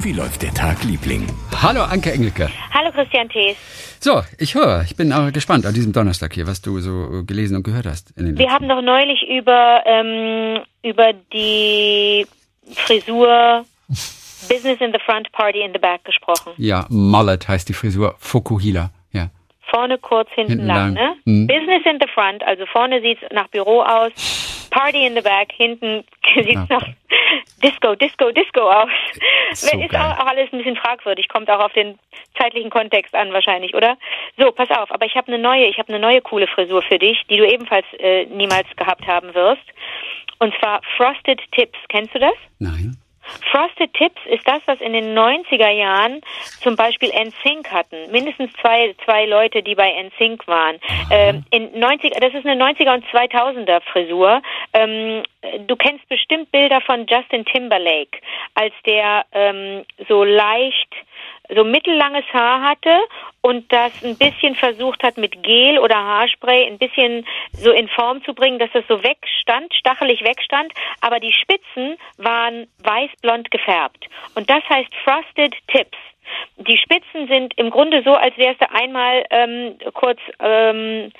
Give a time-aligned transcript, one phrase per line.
[0.00, 1.26] Wie läuft der Tag, Liebling?
[1.60, 2.48] Hallo, Anke Engelke.
[2.72, 3.56] Hallo, Christian Thees.
[4.00, 7.56] So, ich höre, ich bin auch gespannt an diesem Donnerstag hier, was du so gelesen
[7.56, 8.10] und gehört hast.
[8.12, 12.26] In den Wir haben doch neulich über, ähm, über die
[12.74, 13.64] Frisur
[14.48, 16.52] Business in the Front, Party in the Back gesprochen.
[16.56, 18.90] Ja, Mullet heißt die Frisur, Fokuhila, ja.
[19.70, 21.16] Vorne kurz, hinten, hinten lang, lang, ne?
[21.24, 21.46] Mhm.
[21.46, 24.12] Business in the Front, also vorne sieht's nach Büro aus,
[24.70, 26.04] Party in the Back, hinten
[26.34, 26.86] sieht's nach
[27.62, 28.90] Disco, Disco, Disco aus.
[29.52, 31.98] So ist auch, auch, alles ein bisschen fragwürdig, kommt auch auf den
[32.38, 33.96] zeitlichen Kontext an wahrscheinlich, oder?
[34.38, 36.98] So, pass auf, aber ich habe eine neue, ich habe eine neue coole Frisur für
[36.98, 39.62] dich, die du ebenfalls äh, niemals gehabt haben wirst.
[40.38, 41.78] Und zwar Frosted Tips.
[41.88, 42.34] Kennst du das?
[42.58, 42.96] Nein.
[43.50, 46.20] Frosted Tips ist das, was in den 90er Jahren
[46.60, 48.10] zum Beispiel NSYNC hatten.
[48.10, 50.78] Mindestens zwei, zwei Leute, die bei NSYNC waren.
[51.10, 54.42] Ähm, in 90, das ist eine 90er und 2000er Frisur.
[54.72, 55.22] Ähm,
[55.66, 58.18] du kennst bestimmt Bilder von Justin Timberlake,
[58.54, 60.94] als der ähm, so leicht
[61.54, 62.96] so mittellanges Haar hatte
[63.40, 68.22] und das ein bisschen versucht hat mit Gel oder Haarspray ein bisschen so in Form
[68.24, 74.06] zu bringen, dass das so wegstand, stachelig wegstand, aber die Spitzen waren weiß-blond gefärbt.
[74.34, 75.98] Und das heißt Frosted Tips.
[76.56, 81.12] Die Spitzen sind im Grunde so, als wärst du einmal ähm, kurz ähm,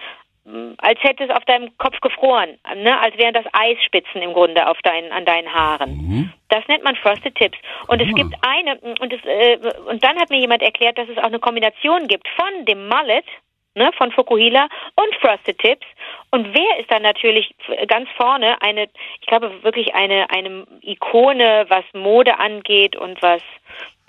[0.79, 2.99] als hätte es auf deinem Kopf gefroren, ne?
[2.99, 5.91] als wären das Eisspitzen im Grunde auf deinen, an deinen Haaren.
[5.97, 6.33] Mhm.
[6.49, 7.59] Das nennt man Frosted Tips.
[7.87, 11.19] Und es gibt eine, und, es, äh, und dann hat mir jemand erklärt, dass es
[11.19, 13.25] auch eine Kombination gibt von dem Mullet,
[13.75, 15.87] ne, von Fukuhila und Frosted Tips.
[16.31, 17.55] Und wer ist dann natürlich
[17.87, 18.89] ganz vorne eine,
[19.21, 23.43] ich glaube wirklich eine, eine Ikone, was Mode angeht und was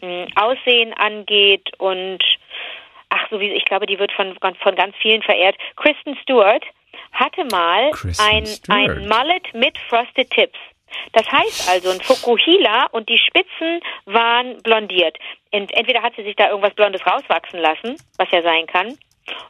[0.01, 2.23] mh, Aussehen angeht und
[3.13, 5.55] ach so wie ich glaube, die wird von von ganz vielen verehrt.
[5.75, 6.63] Kristen Stewart
[7.11, 10.57] hatte mal ein ein Mullet mit Frosted Tips.
[11.13, 15.17] Das heißt also, ein Fukuhila und die Spitzen waren blondiert.
[15.51, 18.95] Entweder hat sie sich da irgendwas Blondes rauswachsen lassen, was ja sein kann,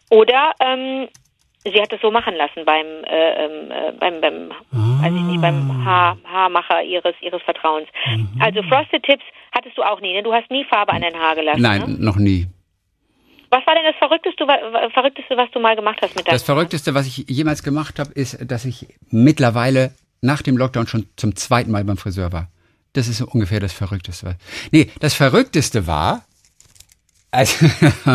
[0.10, 1.10] oder ähm,
[1.66, 5.04] sie hat es so machen lassen beim äh, ähm, äh, beim beim ah.
[5.04, 7.88] weiß ich nicht beim Haar, Haarmacher ihres ihres Vertrauens.
[8.06, 8.40] Mhm.
[8.40, 9.24] Also Frosted Tips
[9.54, 10.24] hattest du auch nie, ne?
[10.24, 11.62] Du hast nie Farbe an dein Haar gelassen.
[11.62, 11.96] Nein, ne?
[12.00, 12.48] noch nie.
[13.54, 14.48] Was war denn das Verrückteste,
[14.96, 18.12] Verrückteste, was du mal gemacht hast mit deinem Das Verrückteste, was ich jemals gemacht habe,
[18.14, 22.50] ist, dass ich mittlerweile nach dem Lockdown schon zum zweiten Mal beim Friseur war.
[22.94, 24.38] Das ist so ungefähr das Verrückteste.
[24.72, 26.26] Nee, das Verrückteste war,
[27.30, 27.66] also,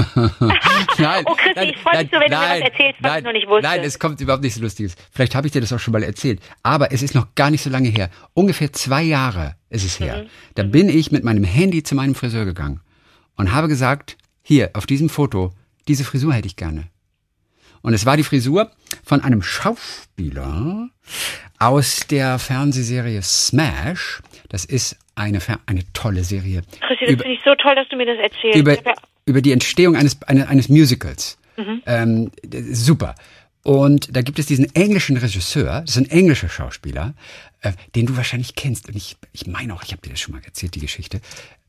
[0.98, 3.18] nein, oh Christi, ich freue mich so, wenn nein, du mir was erzählst, was nein,
[3.18, 3.62] ich noch nicht wusste.
[3.62, 4.96] Nein, es kommt überhaupt nichts Lustiges.
[5.12, 6.40] Vielleicht habe ich dir das auch schon mal erzählt.
[6.64, 8.10] Aber es ist noch gar nicht so lange her.
[8.34, 10.24] Ungefähr zwei Jahre ist es her.
[10.24, 10.28] Mhm.
[10.56, 10.70] Da mhm.
[10.72, 12.80] bin ich mit meinem Handy zu meinem Friseur gegangen
[13.36, 14.16] und habe gesagt,
[14.48, 15.52] hier, auf diesem Foto,
[15.88, 16.84] diese Frisur hätte ich gerne.
[17.82, 18.70] Und es war die Frisur
[19.04, 20.88] von einem Schauspieler
[21.58, 24.22] aus der Fernsehserie Smash.
[24.48, 26.62] Das ist eine, eine tolle Serie.
[26.80, 28.58] Christi, das finde ich so toll, dass du mir das erzählst.
[28.58, 28.78] Über,
[29.26, 31.36] über die Entstehung eines, eines, eines Musicals.
[31.58, 31.82] Mhm.
[31.84, 32.30] Ähm,
[32.72, 33.16] super.
[33.64, 37.12] Und da gibt es diesen englischen Regisseur, das ist ein englischer Schauspieler,
[37.60, 38.88] äh, den du wahrscheinlich kennst.
[38.88, 41.20] Und ich, ich meine auch, ich habe dir das schon mal erzählt, die Geschichte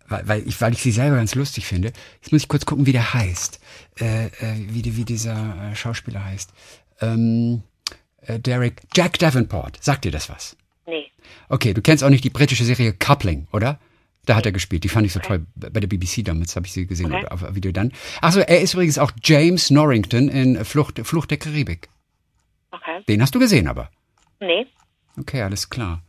[0.09, 1.94] weil, weil, ich, weil ich sie selber ganz lustig finde.
[2.22, 3.59] Jetzt muss ich kurz gucken, wie der heißt.
[4.00, 6.52] Äh, äh, wie, wie dieser äh, Schauspieler heißt.
[7.02, 7.64] Ähm,
[8.22, 9.81] äh, Derek, Jack Davenport.
[9.81, 10.58] Sagt dir das was?
[10.88, 11.06] Nee.
[11.48, 13.80] Okay, du kennst auch nicht die britische Serie Coupling, oder?
[14.25, 14.84] Da hat er gespielt.
[14.84, 15.40] Die fand ich so okay.
[15.40, 17.25] toll bei der BBC damals, habe ich sie gesehen okay.
[17.28, 17.92] auf, auf Video dann.
[18.22, 21.90] Achso, er ist übrigens auch James Norrington in Flucht, Flucht der Karibik.
[22.72, 23.03] Okay.
[23.08, 23.90] Den hast du gesehen aber?
[24.40, 24.68] Nee.
[25.18, 26.03] Okay, alles klar.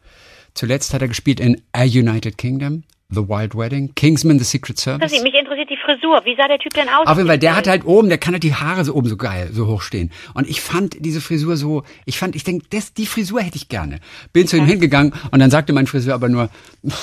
[0.54, 5.10] Zuletzt hat er gespielt in A United Kingdom, The Wild Wedding, Kingsman, The Secret Service.
[5.10, 6.20] Mich interessiert die Frisur.
[6.24, 7.06] Wie sah der Typ denn aus?
[7.06, 9.16] Auf jeden Fall, der hat halt oben, der kann halt die Haare so oben so
[9.16, 10.10] geil, so hoch stehen.
[10.34, 12.66] Und ich fand diese Frisur so, ich fand, ich denke,
[12.96, 14.00] die Frisur hätte ich gerne.
[14.32, 16.50] Bin zu ihm hingegangen und dann sagte mein Friseur aber nur,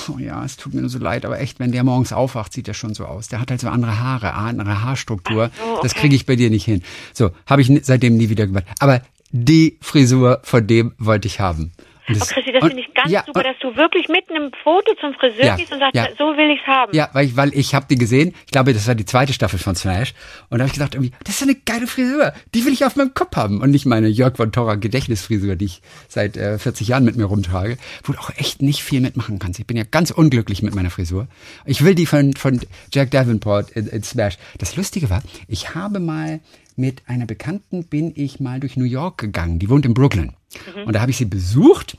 [0.08, 2.66] oh ja, es tut mir nur so leid, aber echt, wenn der morgens aufwacht, sieht
[2.66, 3.28] der schon so aus.
[3.28, 5.50] Der hat halt so andere Haare, andere Haarstruktur.
[5.56, 5.80] So, okay.
[5.82, 6.82] Das kriege ich bei dir nicht hin.
[7.12, 8.64] So, habe ich seitdem nie wieder gemacht.
[8.78, 11.72] Aber die Frisur von dem wollte ich haben.
[12.08, 14.94] Das, oh Christi, das finde ich ganz ja, super, dass du wirklich mit einem Foto
[15.00, 16.08] zum Friseur ja, gehst und sagst, ja.
[16.16, 16.94] so will ich's haben.
[16.94, 18.34] Ja, weil ich, weil ich habe die gesehen.
[18.46, 20.14] Ich glaube, das war die zweite Staffel von Smash.
[20.48, 22.32] Und da habe ich gedacht, irgendwie, das ist eine geile Frisur.
[22.54, 23.60] Die will ich auf meinem Kopf haben.
[23.60, 27.24] Und nicht meine Jörg von Torra Gedächtnisfrisur, die ich seit äh, 40 Jahren mit mir
[27.24, 29.60] rumtrage, wo du auch echt nicht viel mitmachen kannst.
[29.60, 31.28] Ich bin ja ganz unglücklich mit meiner Frisur.
[31.66, 32.60] Ich will die von, von
[32.92, 34.38] Jack Davenport in, in Smash.
[34.58, 36.40] Das Lustige war, ich habe mal
[36.78, 39.58] mit einer Bekannten bin ich mal durch New York gegangen.
[39.58, 40.32] Die wohnt in Brooklyn.
[40.74, 40.84] Mhm.
[40.84, 41.98] Und da habe ich sie besucht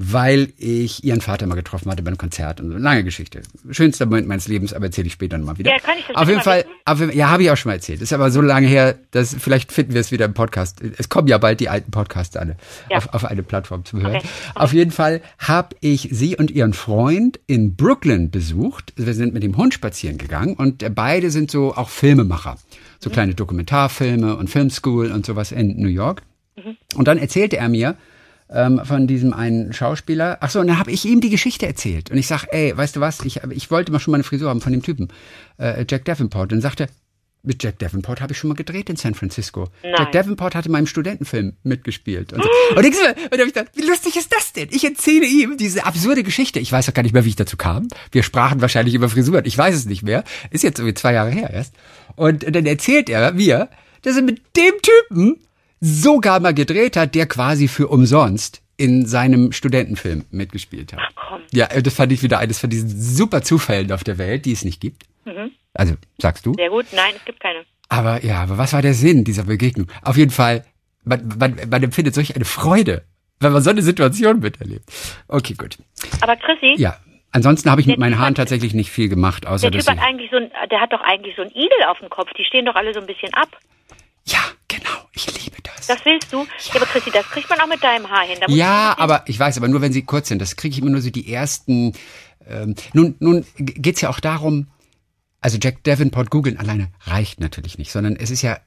[0.00, 2.60] weil ich ihren Vater mal getroffen hatte bei einem Konzert.
[2.60, 3.42] Und lange Geschichte.
[3.70, 5.72] Schönster Moment meines Lebens, aber erzähle ich später nochmal wieder.
[5.72, 8.00] Ja, kann ich das Auf jeden Fall, auf, ja, habe ich auch schon mal erzählt.
[8.00, 10.80] Ist aber so lange her, dass vielleicht finden wir es wieder im Podcast.
[10.98, 12.56] Es kommen ja bald die alten Podcasts alle
[12.88, 12.98] Ja.
[12.98, 14.16] auf, auf eine Plattform zu hören.
[14.16, 14.28] Okay.
[14.54, 18.92] Auf jeden Fall habe ich sie und ihren Freund in Brooklyn besucht.
[18.94, 22.56] Wir sind mit dem Hund spazieren gegangen und beide sind so auch Filmemacher.
[23.00, 26.22] So kleine Dokumentarfilme und Filmschool und sowas in New York.
[26.94, 27.96] Und dann erzählte er mir
[28.50, 30.38] ähm, von diesem einen Schauspieler.
[30.40, 32.10] Ach so, und dann habe ich ihm die Geschichte erzählt.
[32.10, 33.20] Und ich sag, ey, weißt du was?
[33.24, 35.08] Ich, ich wollte mal schon mal eine Frisur haben von dem Typen,
[35.58, 36.52] äh, Jack Davenport.
[36.52, 36.88] Und sagte,
[37.42, 39.68] mit Jack Davenport habe ich schon mal gedreht in San Francisco.
[39.82, 39.94] Nein.
[39.96, 42.32] Jack Davenport hatte in meinem Studentenfilm mitgespielt.
[42.32, 42.48] Und, so.
[42.76, 44.68] und ich, und da hab ich gedacht, wie lustig ist das denn?
[44.70, 46.58] Ich erzähle ihm diese absurde Geschichte.
[46.58, 47.88] Ich weiß auch gar nicht mehr, wie ich dazu kam.
[48.10, 49.44] Wir sprachen wahrscheinlich über Frisuren.
[49.44, 50.24] Ich weiß es nicht mehr.
[50.50, 51.74] Ist jetzt irgendwie zwei Jahre her erst.
[52.16, 53.68] Und dann erzählt er mir,
[54.02, 55.36] dass er mit dem Typen
[55.80, 61.00] sogar mal gedreht hat, der quasi für umsonst in seinem Studentenfilm mitgespielt hat.
[61.16, 61.40] komm.
[61.52, 64.64] Ja, das fand ich wieder eines von diesen super Zufällen auf der Welt, die es
[64.64, 65.04] nicht gibt.
[65.74, 66.54] Also, sagst du?
[66.54, 66.86] Sehr gut.
[66.92, 67.64] Nein, es gibt keine.
[67.88, 69.88] Aber ja, aber was war der Sinn dieser Begegnung?
[70.02, 70.64] Auf jeden Fall,
[71.04, 73.02] man, man, man empfindet solch eine Freude,
[73.40, 74.84] wenn man so eine Situation miterlebt.
[75.28, 75.76] Okay, gut.
[76.20, 76.96] Aber Chrissy, Ja,
[77.32, 79.86] ansonsten habe ich mit meinen Typ Haaren hat- tatsächlich nicht viel gemacht, außer der dass
[79.86, 80.00] Typ sie...
[80.00, 82.30] hat eigentlich so ein, der hat doch eigentlich so ein Igel auf dem Kopf.
[82.38, 83.48] Die stehen doch alle so ein bisschen ab.
[84.28, 84.38] Ja,
[84.68, 85.86] genau, ich liebe das.
[85.86, 86.42] Das willst du?
[86.42, 88.38] Ja, aber Chrissy, das kriegt man auch mit deinem Haar hin.
[88.48, 90.40] Ja, aber ich weiß, aber nur wenn sie kurz sind.
[90.40, 91.94] Das kriege ich immer nur so die ersten.
[92.46, 94.68] Ähm, nun, nun geht's ja auch darum,
[95.40, 98.58] also Jack Davenport googeln alleine reicht natürlich nicht, sondern es ist ja,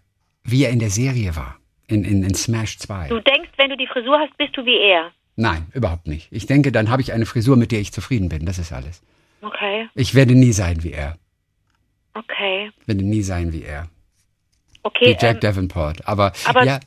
[0.44, 3.10] wie er in der Serie war, in, in, in Smash 2.
[3.10, 5.12] Du denkst, wenn du die Frisur hast, bist du wie er.
[5.36, 6.28] Nein, überhaupt nicht.
[6.32, 8.46] Ich denke, dann habe ich eine Frisur, mit der ich zufrieden bin.
[8.46, 9.02] Das ist alles.
[9.42, 11.18] Okay, Ich werde nie sein wie er.
[12.14, 13.88] okay, Werde nie sein wie er.
[14.84, 15.08] Okay.
[15.08, 16.08] Wie Jack ähm, Davenport.
[16.08, 16.80] Aber, aber- ja,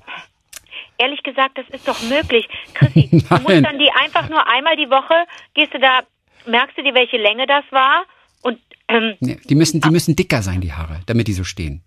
[0.99, 2.49] ehrlich gesagt, das ist doch möglich.
[2.75, 5.15] Chrissy, du musst dann die einfach nur einmal die Woche,
[5.55, 6.01] gehst du da,
[6.47, 8.05] merkst du dir, welche Länge das war?
[8.43, 8.59] Und,
[8.89, 11.83] ähm, nee, die müssen, die müssen dicker sein, die Haare, damit die so stehen.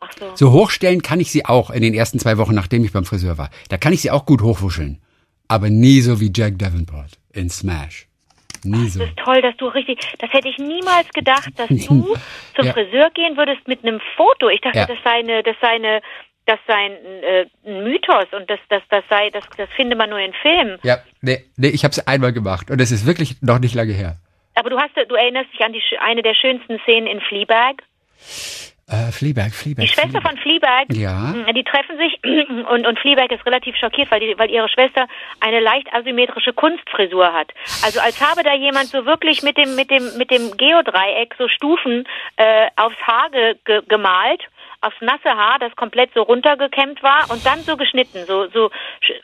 [0.00, 0.32] ach so.
[0.36, 3.38] So hochstellen kann ich sie auch in den ersten zwei Wochen, nachdem ich beim Friseur
[3.38, 3.50] war.
[3.68, 5.00] Da kann ich sie auch gut hochwuscheln.
[5.48, 8.06] Aber nie so wie Jack Davenport in Smash.
[8.64, 9.00] Nie so.
[9.00, 11.76] Das ist toll, dass du richtig, das hätte ich niemals gedacht, dass du
[12.56, 12.72] zum Ja.
[12.72, 14.48] Friseur gehen würdest mit einem Foto.
[14.48, 14.86] Ich dachte, Ja.
[14.86, 16.00] das sei eine, das sei eine,
[16.46, 16.92] das sei ein,
[17.22, 20.78] äh, ein Mythos und das, das, das sei, das, das finde man nur in Filmen.
[20.82, 23.92] Ja, nee, nee, ich habe es einmal gemacht und es ist wirklich noch nicht lange
[23.92, 24.16] her.
[24.54, 27.82] Aber du hast, du erinnerst dich an die, eine der schönsten Szenen in Fleabag?
[28.90, 29.82] Äh, Fleabag, Fleabag.
[29.82, 30.28] Die Schwester Fleabag.
[30.30, 31.12] von Fleabag, Ja.
[31.34, 32.18] mh, die treffen sich
[32.70, 35.06] und, und Fleabag ist relativ schockiert, weil, die, weil ihre Schwester
[35.40, 37.52] eine leicht asymmetrische Kunstfrisur hat.
[37.84, 41.46] Also als habe da jemand so wirklich mit dem mit dem mit dem Geodreieck so
[41.48, 42.04] Stufen
[42.36, 44.42] äh, aufs Haar ge, ge, gemalt,
[44.80, 48.70] aufs nasse Haar, das komplett so runtergekämmt war und dann so geschnitten, so so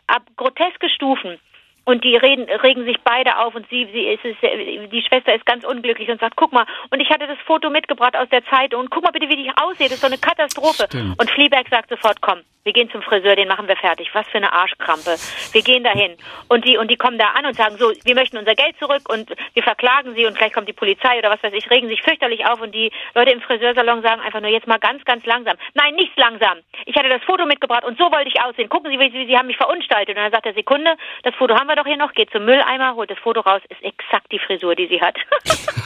[0.06, 1.38] ab groteske Stufen.
[1.86, 5.46] Und die reden, regen sich beide auf und sie, sie ist, ist, die Schwester ist
[5.46, 8.74] ganz unglücklich und sagt, guck mal, und ich hatte das Foto mitgebracht aus der Zeit
[8.74, 10.86] und guck mal bitte, wie ich aussehe, das ist so eine Katastrophe.
[10.88, 11.18] Stimmt.
[11.20, 14.10] Und Fleabag sagt sofort, komm, wir gehen zum Friseur, den machen wir fertig.
[14.12, 15.14] Was für eine Arschkrampe.
[15.52, 16.16] Wir gehen dahin.
[16.48, 19.08] Und die, und die kommen da an und sagen so, wir möchten unser Geld zurück
[19.08, 22.02] und wir verklagen sie und vielleicht kommt die Polizei oder was weiß ich, regen sich
[22.02, 25.56] fürchterlich auf und die Leute im Friseursalon sagen einfach nur jetzt mal ganz, ganz langsam.
[25.74, 26.58] Nein, nicht langsam.
[26.86, 28.68] Ich hatte das Foto mitgebracht und so wollte ich aussehen.
[28.68, 30.16] Gucken Sie, wie Sie, Sie haben mich verunstaltet.
[30.16, 32.94] Und dann sagt er, Sekunde, das Foto haben wir doch hier noch, geht zum Mülleimer,
[32.94, 35.16] holt das Foto raus, ist exakt die Frisur, die sie hat.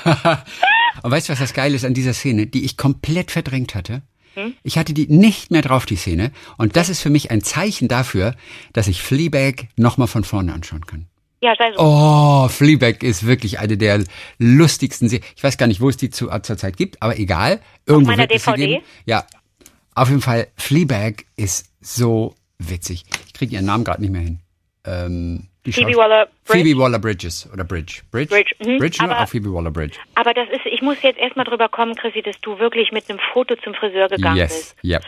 [1.03, 4.03] Und weißt du, was das Geile ist an dieser Szene, die ich komplett verdrängt hatte?
[4.63, 6.33] Ich hatte die nicht mehr drauf, die Szene.
[6.57, 8.35] Und das ist für mich ein Zeichen dafür,
[8.73, 11.07] dass ich Fleabag nochmal von vorne anschauen kann.
[11.43, 11.81] ja, sei so.
[11.81, 14.05] Oh, Fleabag ist wirklich eine der
[14.39, 15.27] lustigsten Serien.
[15.37, 17.61] Ich weiß gar nicht, wo es die zu, zur Zeit gibt, aber egal.
[17.87, 18.83] Irgendwo meiner es sie DVD?
[19.05, 19.27] Ja,
[19.95, 23.05] auf jeden Fall, Fleabag ist so witzig.
[23.27, 24.41] Ich kriege ihren Namen gerade nicht mehr hin.
[24.87, 26.65] Ähm, die Phoebe Schaus- Waller-Bridge?
[26.65, 28.01] Phoebe Waller-Bridges oder Bridge.
[28.11, 28.31] Bridge?
[28.35, 28.79] Bridge, mhm.
[28.79, 29.11] Bridge nur?
[29.11, 29.99] Aber- Auch Phoebe Waller-Bridge.
[30.15, 33.19] Aber das ist, ich muss jetzt erstmal drüber kommen, Chrissy, dass du wirklich mit einem
[33.33, 34.77] Foto zum Friseur gegangen Yes, bist.
[34.83, 35.01] ja.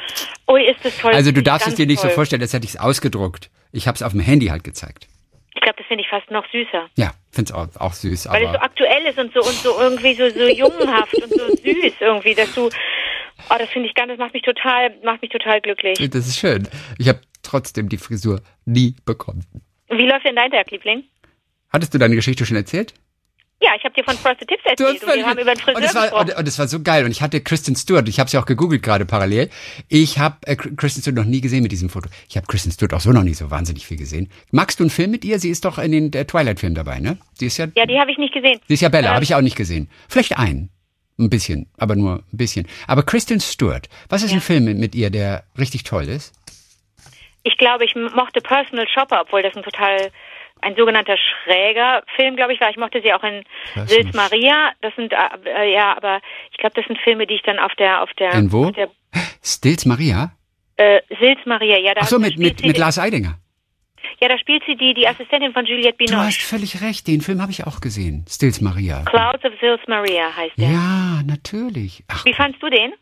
[0.48, 1.12] Ui, ist das toll.
[1.12, 2.14] Also du Finde darfst es dir nicht so toll.
[2.16, 3.50] vorstellen, als hätte ich es ausgedruckt.
[3.72, 5.08] Ich habe es auf dem Handy halt gezeigt.
[5.54, 6.88] Ich glaube, das finde ich fast noch süßer.
[6.96, 10.14] Ja, find's auch, auch süß, Weil es so aktuell ist und so und so irgendwie
[10.14, 12.68] so, so jungenhaft und so süß irgendwie, dass du
[13.50, 15.98] Oh, das finde ich ganz, das macht mich total, macht mich total glücklich.
[16.10, 16.68] das ist schön.
[16.98, 19.44] Ich habe trotzdem die Frisur nie bekommen.
[19.90, 21.04] Wie läuft denn dein Tag, Liebling?
[21.70, 22.94] Hattest du deine Geschichte schon erzählt?
[23.64, 25.84] Ja, ich habe dir von Frosted Tips erzählt und wir haben über den Friseur und
[25.84, 26.30] es war gesprochen.
[26.30, 28.44] und, und es war so geil und ich hatte Kristen Stewart, ich habe sie auch
[28.44, 29.50] gegoogelt gerade parallel.
[29.88, 32.10] Ich habe äh, Kristen Stewart noch nie gesehen mit diesem Foto.
[32.28, 34.30] Ich habe Kristen Stewart auch so noch nie so wahnsinnig viel gesehen.
[34.50, 35.38] Magst du einen Film mit ihr?
[35.38, 37.18] Sie ist doch in den Twilight Filmen dabei, ne?
[37.38, 38.58] Sie ist ja ja, die habe ich nicht gesehen.
[38.66, 39.88] Sie ist ja Bella, Ähm, habe ich auch nicht gesehen.
[40.08, 40.70] Vielleicht einen.
[41.18, 42.66] Ein bisschen, aber nur ein bisschen.
[42.88, 46.32] Aber Kristen Stewart, was ist ein Film mit, mit ihr, der richtig toll ist?
[47.42, 50.10] Ich glaube, ich mochte Personal Shopper, obwohl das ein total
[50.62, 52.70] ein sogenannter schräger Film, glaube ich, war.
[52.70, 53.44] Ich mochte sie auch in
[53.86, 54.70] Sils Maria.
[54.80, 56.20] Das sind äh, ja, aber
[56.52, 58.70] ich glaube, das sind Filme, die ich dann auf der auf der in wo?
[58.70, 58.88] Der,
[59.42, 60.32] Stills Maria?
[60.76, 61.94] Äh, Sils Maria, ja.
[61.94, 63.38] Da Ach so, mit mit, mit Lars Eidinger.
[64.20, 66.14] Ja, da spielt sie die, die Assistentin von Juliette Binoche.
[66.14, 68.24] Du hast völlig recht, den Film habe ich auch gesehen.
[68.28, 69.02] Stills Maria.
[69.04, 70.68] Clouds of Sils Maria heißt der.
[70.68, 72.04] Ja, natürlich.
[72.08, 72.24] Ach.
[72.24, 72.92] Wie fandst du den?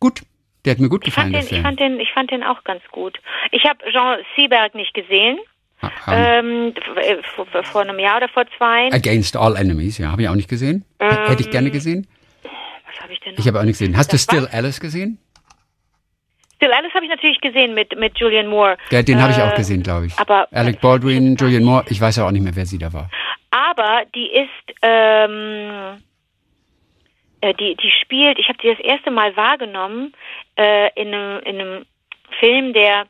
[0.00, 0.22] Gut.
[0.64, 1.34] Der hat mir gut gefallen.
[1.34, 3.18] Ich fand, den, ich fand den, ich fand den auch ganz gut.
[3.50, 5.38] Ich habe Jean Seberg nicht gesehen.
[5.80, 5.90] Ah,
[6.38, 6.74] ähm,
[7.34, 8.92] vor, vor, einem Jahr oder vor zwei.
[8.92, 10.84] Against All Enemies, ja, habe ich auch nicht gesehen.
[11.00, 12.06] Ähm, Hätte ich gerne gesehen.
[12.44, 13.40] Was habe ich denn noch?
[13.40, 13.96] Ich habe auch nicht gesehen.
[13.96, 14.54] Hast das du Still was?
[14.54, 15.18] Alice gesehen?
[16.54, 18.76] Still Alice habe ich natürlich gesehen mit, mit Julian Moore.
[18.90, 20.16] Ja, den äh, habe ich auch gesehen, glaube ich.
[20.20, 23.10] Aber Alec Baldwin, Julian Moore, ich weiß ja auch nicht mehr, wer sie da war.
[23.50, 26.00] Aber die ist, ähm,
[27.42, 30.14] äh, die, die spielt, ich habe die das erste Mal wahrgenommen
[30.56, 31.86] äh, in, einem, in einem
[32.40, 33.06] Film, der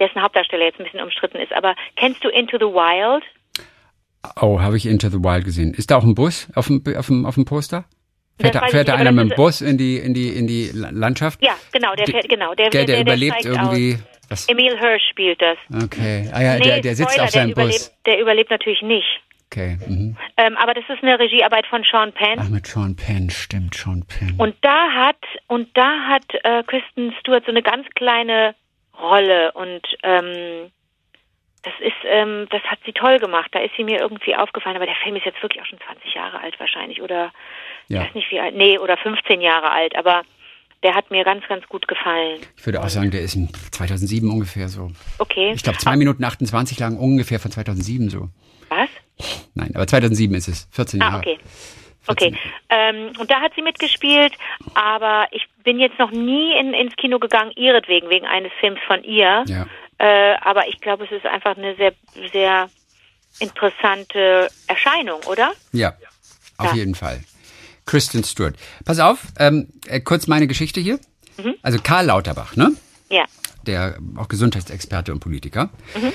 [0.00, 1.52] dessen Hauptdarsteller jetzt ein bisschen umstritten ist.
[1.52, 3.24] Aber kennst du Into the Wild?
[4.40, 5.74] Oh, habe ich Into the Wild gesehen.
[5.74, 7.84] Ist da auch ein Bus auf dem, auf dem, auf dem Poster?
[8.40, 11.44] Fährt, da, fährt da einer mit dem Bus in die, in die, in die Landschaft?
[11.44, 12.54] Ja, genau, der fährt, genau.
[12.54, 13.98] Der, der, der, der überlebt irgendwie.
[14.28, 14.48] Was?
[14.48, 15.56] Emil Hirsch spielt das.
[15.84, 16.28] Okay.
[16.32, 17.64] Ah ja, nee, der, der sitzt Spoiler, auf seinem Bus.
[17.64, 19.20] Überlebt, der überlebt natürlich nicht.
[19.54, 19.78] Okay.
[19.86, 20.16] Mhm.
[20.36, 22.40] Ähm, aber das ist eine Regiearbeit von Sean Penn.
[22.40, 24.34] Ach, mit Sean Penn, stimmt, Sean Penn.
[24.36, 28.56] Und da hat, und da hat äh, Kristen Stewart so eine ganz kleine
[29.00, 30.72] Rolle und ähm,
[31.62, 33.48] das ist, ähm, das hat sie toll gemacht.
[33.52, 34.76] Da ist sie mir irgendwie aufgefallen.
[34.76, 37.32] Aber der Film ist jetzt wirklich auch schon 20 Jahre alt wahrscheinlich oder
[37.88, 38.00] ja.
[38.00, 39.96] ich weiß nicht wie alt, nee, oder 15 Jahre alt.
[39.96, 40.22] Aber
[40.82, 42.40] der hat mir ganz, ganz gut gefallen.
[42.56, 43.38] Ich würde auch sagen, der ist
[43.70, 44.90] 2007 ungefähr so.
[45.18, 45.52] Okay.
[45.54, 48.28] Ich glaube, zwei Minuten 28 lang ungefähr von 2007 so.
[49.54, 51.18] Nein, aber 2007 ist es, 14 ah, Jahre.
[51.18, 51.38] okay.
[52.06, 52.36] Okay,
[52.68, 54.34] ähm, und da hat sie mitgespielt,
[54.74, 59.02] aber ich bin jetzt noch nie in, ins Kino gegangen, ihretwegen, wegen eines Films von
[59.04, 59.44] ihr.
[59.46, 59.66] Ja.
[59.96, 61.94] Äh, aber ich glaube, es ist einfach eine sehr,
[62.30, 62.68] sehr
[63.40, 65.52] interessante Erscheinung, oder?
[65.72, 65.94] Ja,
[66.58, 66.74] auf ja.
[66.74, 67.20] jeden Fall.
[67.86, 68.56] Kristen Stewart.
[68.84, 70.98] Pass auf, ähm, äh, kurz meine Geschichte hier.
[71.36, 71.54] Mhm.
[71.62, 72.72] Also Karl Lauterbach, ne?
[73.08, 73.24] Ja.
[73.66, 75.70] Der auch Gesundheitsexperte und Politiker.
[75.94, 76.12] Mhm.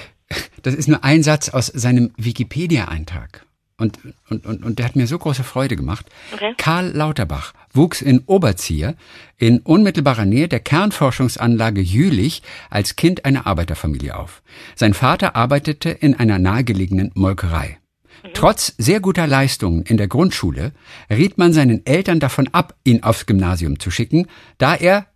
[0.62, 3.46] Das ist nur ein Satz aus seinem Wikipedia-Eintrag.
[3.80, 3.98] Und,
[4.30, 6.06] und, und, und der hat mir so große Freude gemacht.
[6.34, 6.54] Okay.
[6.58, 8.96] Karl Lauterbach wuchs in Oberzieher
[9.38, 14.42] in unmittelbarer Nähe der Kernforschungsanlage Jülich als Kind einer Arbeiterfamilie auf.
[14.76, 17.78] Sein Vater arbeitete in einer nahegelegenen Molkerei.
[18.24, 18.30] Mhm.
[18.34, 20.74] Trotz sehr guter Leistungen in der Grundschule
[21.10, 25.08] riet man seinen Eltern davon ab, ihn aufs Gymnasium zu schicken, da er,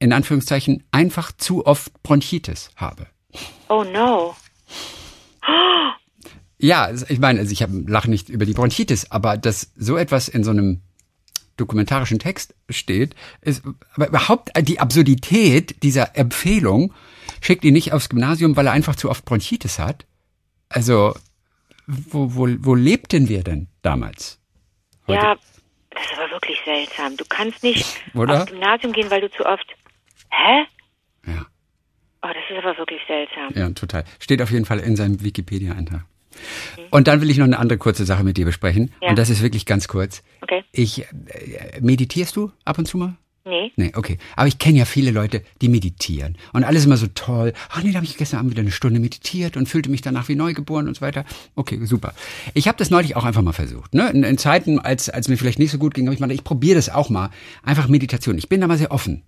[0.00, 3.06] in Anführungszeichen, einfach zu oft Bronchitis habe.
[3.68, 4.34] Oh no.
[6.58, 10.44] Ja, ich meine, also ich lache nicht über die Bronchitis, aber dass so etwas in
[10.44, 10.80] so einem
[11.56, 13.62] dokumentarischen Text steht, ist
[13.94, 16.94] aber überhaupt die Absurdität dieser Empfehlung
[17.40, 20.06] schickt ihn nicht aufs Gymnasium, weil er einfach zu oft Bronchitis hat.
[20.68, 21.14] Also,
[21.86, 24.38] wo, wo, wo lebten wir denn damals?
[25.06, 25.24] Heute?
[25.24, 25.36] Ja,
[25.90, 27.16] das ist aber wirklich seltsam.
[27.16, 28.42] Du kannst nicht Oder?
[28.42, 29.66] aufs Gymnasium gehen, weil du zu oft.
[30.30, 30.64] Hä?
[31.26, 31.46] Ja.
[32.22, 33.50] Oh, das ist aber wirklich seltsam.
[33.54, 34.04] Ja, total.
[34.20, 36.04] Steht auf jeden Fall in seinem Wikipedia-Eintrag.
[36.90, 38.92] Und dann will ich noch eine andere kurze Sache mit dir besprechen.
[39.02, 39.10] Ja.
[39.10, 40.22] Und das ist wirklich ganz kurz.
[40.40, 40.64] Okay.
[40.72, 43.16] Ich, äh, meditierst du ab und zu mal?
[43.44, 43.72] Nee.
[43.74, 44.18] Nee, okay.
[44.36, 46.36] Aber ich kenne ja viele Leute, die meditieren.
[46.52, 47.52] Und alles immer so toll.
[47.70, 50.28] Ach nee, da habe ich gestern Abend wieder eine Stunde meditiert und fühlte mich danach
[50.28, 51.24] wie neugeboren und so weiter.
[51.56, 52.14] Okay, super.
[52.54, 53.94] Ich habe das neulich auch einfach mal versucht.
[53.94, 54.08] Ne?
[54.10, 56.44] In, in Zeiten, als, als mir vielleicht nicht so gut ging, habe ich mal, ich
[56.44, 57.30] probiere das auch mal.
[57.64, 58.38] Einfach Meditation.
[58.38, 59.22] Ich bin da mal sehr offen.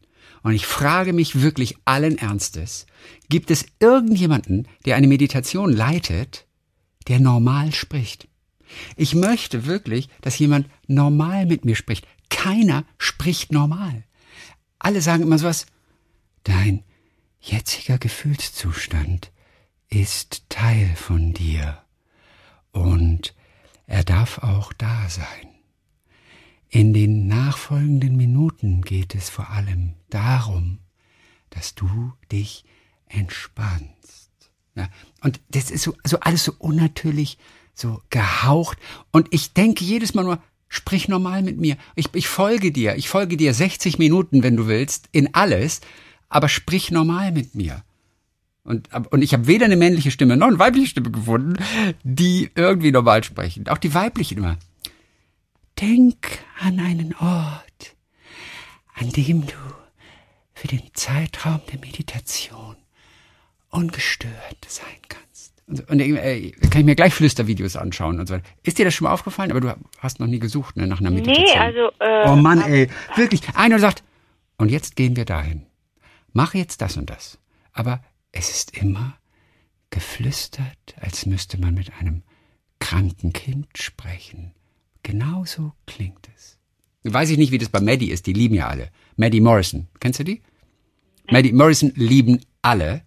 [0.44, 2.84] Und ich frage mich wirklich allen Ernstes,
[3.30, 6.46] gibt es irgendjemanden, der eine Meditation leitet,
[7.08, 8.28] der normal spricht.
[8.94, 12.06] Ich möchte wirklich, dass jemand normal mit mir spricht.
[12.28, 14.04] Keiner spricht normal.
[14.78, 15.64] Alle sagen immer sowas,
[16.42, 16.84] dein
[17.40, 19.32] jetziger Gefühlszustand
[19.88, 21.82] ist Teil von dir
[22.70, 23.34] und
[23.86, 25.48] er darf auch da sein.
[26.68, 30.78] In den nachfolgenden Minuten geht es vor allem darum,
[31.50, 32.64] dass du dich
[33.06, 34.30] entspannst.
[34.76, 34.88] Ja,
[35.20, 37.38] und das ist so, so alles so unnatürlich,
[37.74, 38.78] so gehaucht.
[39.12, 41.76] Und ich denke jedes Mal nur, sprich normal mit mir.
[41.94, 42.96] Ich, ich folge dir.
[42.96, 45.80] Ich folge dir 60 Minuten, wenn du willst, in alles.
[46.28, 47.84] Aber sprich normal mit mir.
[48.64, 51.62] Und, und ich habe weder eine männliche Stimme noch eine weibliche Stimme gefunden,
[52.02, 53.68] die irgendwie normal sprechen.
[53.68, 54.56] Auch die weiblichen immer.
[55.80, 57.94] Denk an einen Ort,
[58.94, 59.52] an dem du
[60.54, 62.76] für den Zeitraum der Meditation
[63.70, 65.52] ungestört sein kannst.
[65.66, 68.38] Und, und äh, kann ich mir gleich Flüstervideos anschauen und so.
[68.62, 69.50] Ist dir das schon mal aufgefallen?
[69.50, 71.44] Aber du hast noch nie gesucht ne, nach einer Meditation.
[71.44, 71.90] Nee, also.
[71.98, 73.42] Äh, oh Mann, ey, wirklich.
[73.54, 74.04] Einer sagt,
[74.58, 75.66] und jetzt gehen wir dahin.
[76.32, 77.38] Mach jetzt das und das.
[77.72, 79.16] Aber es ist immer
[79.90, 82.22] geflüstert, als müsste man mit einem
[82.78, 84.52] kranken Kind sprechen.
[85.02, 86.58] Genauso klingt es.
[87.04, 88.88] Weiß ich nicht, wie das bei Maddie ist, die lieben ja alle.
[89.16, 90.42] Maddie Morrison, kennst du die?
[91.30, 93.02] Maddie Morrison lieben alle.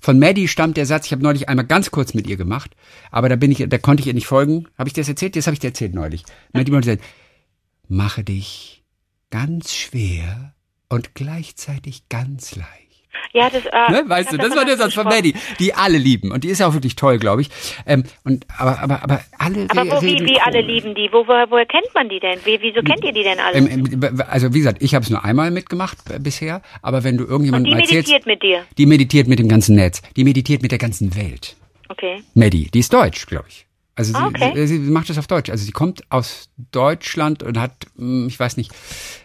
[0.00, 2.74] Von Maddie stammt der Satz, ich habe neulich einmal ganz kurz mit ihr gemacht,
[3.10, 4.66] aber da bin ich, da konnte ich ihr nicht folgen.
[4.78, 5.36] Habe ich das erzählt?
[5.36, 6.24] Das habe ich dir erzählt neulich.
[6.52, 6.98] Maddie Morrison,
[7.88, 8.84] mache dich
[9.30, 10.54] ganz schwer
[10.88, 12.81] und gleichzeitig ganz leicht.
[13.32, 14.04] Ja, das, äh, ne?
[14.06, 16.32] Weißt du, das war der Satz von Maddie, die alle lieben.
[16.32, 17.50] Und die ist ja auch wirklich toll, glaube ich.
[17.86, 21.08] Ähm, und, aber, aber, aber alle Aber wo, wie, wie alle lieben die?
[21.12, 22.38] Wo, woher, woher kennt man die denn?
[22.44, 23.58] Wie, wieso kennt ihr die denn alle?
[23.58, 26.62] Ähm, also wie gesagt, ich habe es nur einmal mitgemacht äh, bisher.
[26.82, 28.08] Aber wenn du irgendjemandem Und die erzählst...
[28.08, 28.64] meditiert mit dir?
[28.76, 30.02] Die meditiert mit dem ganzen Netz.
[30.16, 31.56] Die meditiert mit der ganzen Welt.
[31.88, 32.22] Okay.
[32.34, 33.66] Maddie, die ist deutsch, glaube ich.
[33.94, 34.66] Also Ah, sie, okay.
[34.66, 35.50] sie, sie macht das auf Deutsch.
[35.50, 38.72] Also sie kommt aus Deutschland und hat, hm, ich weiß nicht,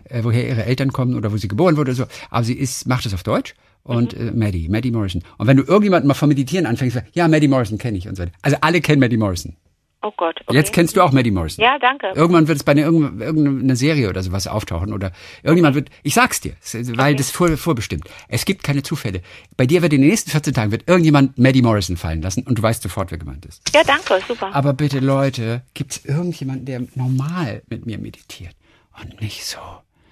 [0.10, 2.86] äh, woher ihre Eltern kommen oder wo sie geboren wurde oder so, aber sie ist,
[2.88, 3.56] macht das auf Deutsch.
[3.88, 4.27] Und Mhm.
[4.27, 5.24] äh, Maddie, Maddie Morrison.
[5.38, 8.15] Und wenn du irgendjemanden mal vom Meditieren anfängst, sagst, ja, Maddie Morrison kenne ich und
[8.15, 8.34] so weiter.
[8.41, 9.56] Also alle kennen Maddie Morrison.
[10.03, 10.39] Oh Gott.
[10.46, 10.56] Okay.
[10.56, 11.63] Jetzt kennst du auch Maddie Morrison.
[11.65, 12.12] Ja, danke.
[12.15, 16.39] Irgendwann wird es bei einer irgendeiner Serie oder sowas auftauchen oder irgendjemand wird, ich sag's
[16.39, 16.53] dir,
[16.96, 18.08] weil das vor, vorbestimmt.
[18.29, 19.22] Es gibt keine Zufälle.
[19.58, 22.60] Bei dir wird in den nächsten 14 Tagen wird irgendjemand Maddie Morrison fallen lassen und
[22.60, 23.63] du weißt sofort, wer gemeint ist.
[23.74, 24.53] Ja, danke, super.
[24.53, 28.56] Aber bitte Leute, gibt's irgendjemanden, der normal mit mir meditiert
[29.01, 29.58] und nicht so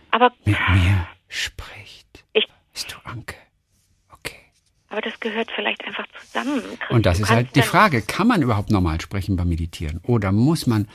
[0.10, 2.25] Aber, mit mir spricht?
[2.34, 3.36] ich, Bist du Anke?
[4.96, 6.62] Aber das gehört vielleicht einfach zusammen.
[6.80, 6.90] Chris.
[6.90, 10.32] Und das Du ist halt die Frage, kann man überhaupt normal sprechen beim Meditieren oder
[10.32, 10.88] muss man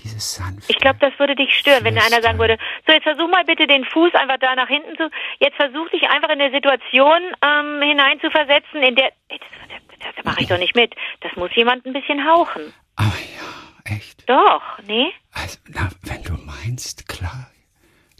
[0.00, 3.30] dieses sanfte Ich glaube, das würde dich stören, wenn einer sagen würde, so jetzt versuch
[3.30, 5.08] mal bitte den Fuß einfach da nach hinten zu,
[5.40, 10.24] jetzt versuch dich einfach in eine Situation ähm, hineinzuversetzen, in der, ey, das, das, das
[10.26, 10.94] mache ich doch nicht mit.
[11.22, 12.74] Das muss jemand ein bisschen hauchen.
[12.96, 14.28] Ah ja, echt.
[14.28, 15.08] Doch, nee?
[15.32, 17.50] Also, na, wenn du meinst, klar.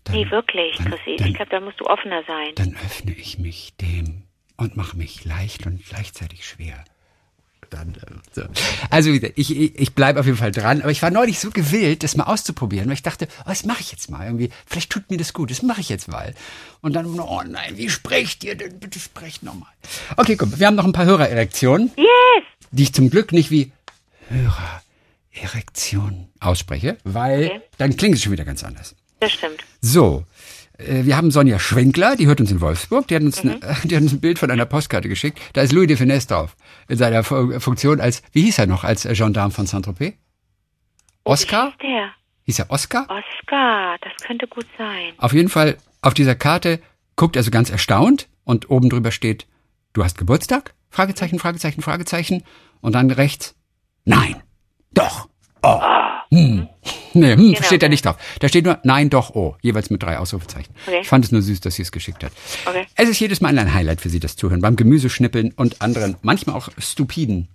[0.05, 1.17] Dann, Nee, wirklich, dann, Chrissy.
[1.17, 2.55] dann, Ich glaube, da musst du offener sein.
[2.55, 4.23] dann öffne ich mich dem
[4.57, 6.85] und mache mich leicht und gleichzeitig schwer.
[7.71, 7.99] Dann, äh,
[8.33, 8.43] so.
[8.91, 12.17] Also ich, ich, bleibe auf jeden Fall dran, aber ich war neulich so gewillt, das
[12.17, 14.51] mal auszuprobieren, weil ich dachte, oh, das mache ich jetzt mal irgendwie.
[14.67, 16.33] Vielleicht tut mir das gut, das mache ich jetzt mal.
[16.81, 18.79] Und dann, oh nein, wie sprecht ihr denn?
[18.79, 19.71] Bitte sprecht nochmal.
[20.17, 22.07] Okay, komm, wir haben noch ein paar Hörererektionen, Yes!
[22.71, 23.73] die ich zum Glück nicht wie
[24.29, 27.61] Hörererektion ausspreche, weil Okay.
[27.79, 28.95] dann klingt es schon wieder ganz anders.
[29.21, 29.65] Das stimmt.
[29.81, 30.25] So,
[30.79, 34.03] wir haben Sonja Schwenkler, die hört uns in Wolfsburg, die hat uns, ne, die hat
[34.03, 35.39] uns ein Bild von einer Postkarte geschickt.
[35.55, 36.57] Da ist Louis de Finesse drauf,
[36.89, 40.15] in seiner Fu- Funktion als, wie hieß er noch, als äh, Gendarme von Saint-Tropez?
[41.25, 41.67] Oscar?
[41.67, 42.11] Wie ist der?
[42.45, 43.07] Hieß er Oscar?
[43.09, 45.13] Oscar, das könnte gut sein.
[45.19, 46.81] Auf jeden Fall, auf dieser Karte
[47.17, 49.47] guckt er so ganz erstaunt und oben drüber steht,
[49.95, 50.75] du hast Geburtstag?
[50.91, 52.45] Fragezeichen, Fragezeichen, Fragezeichen.
[52.81, 53.55] Und dann rechts,
[54.05, 54.43] nein,
[54.93, 55.29] doch,
[55.63, 55.81] oh.
[56.31, 56.69] Hm.
[57.21, 57.63] Nee, hm, Genau.
[57.63, 58.17] steht da nicht drauf.
[58.41, 59.57] Da steht nur nein, doch, oh.
[59.63, 60.75] Jeweils mit drei Ausrufezeichen.
[60.87, 61.01] Okay.
[61.03, 62.33] Ich fand es nur süß, dass sie es geschickt hat.
[62.65, 62.87] Okay.
[62.95, 64.61] Es ist jedes Mal ein Highlight für Sie, das Zuhören.
[64.61, 67.49] Beim Gemüseschnippeln und anderen, manchmal auch stupiden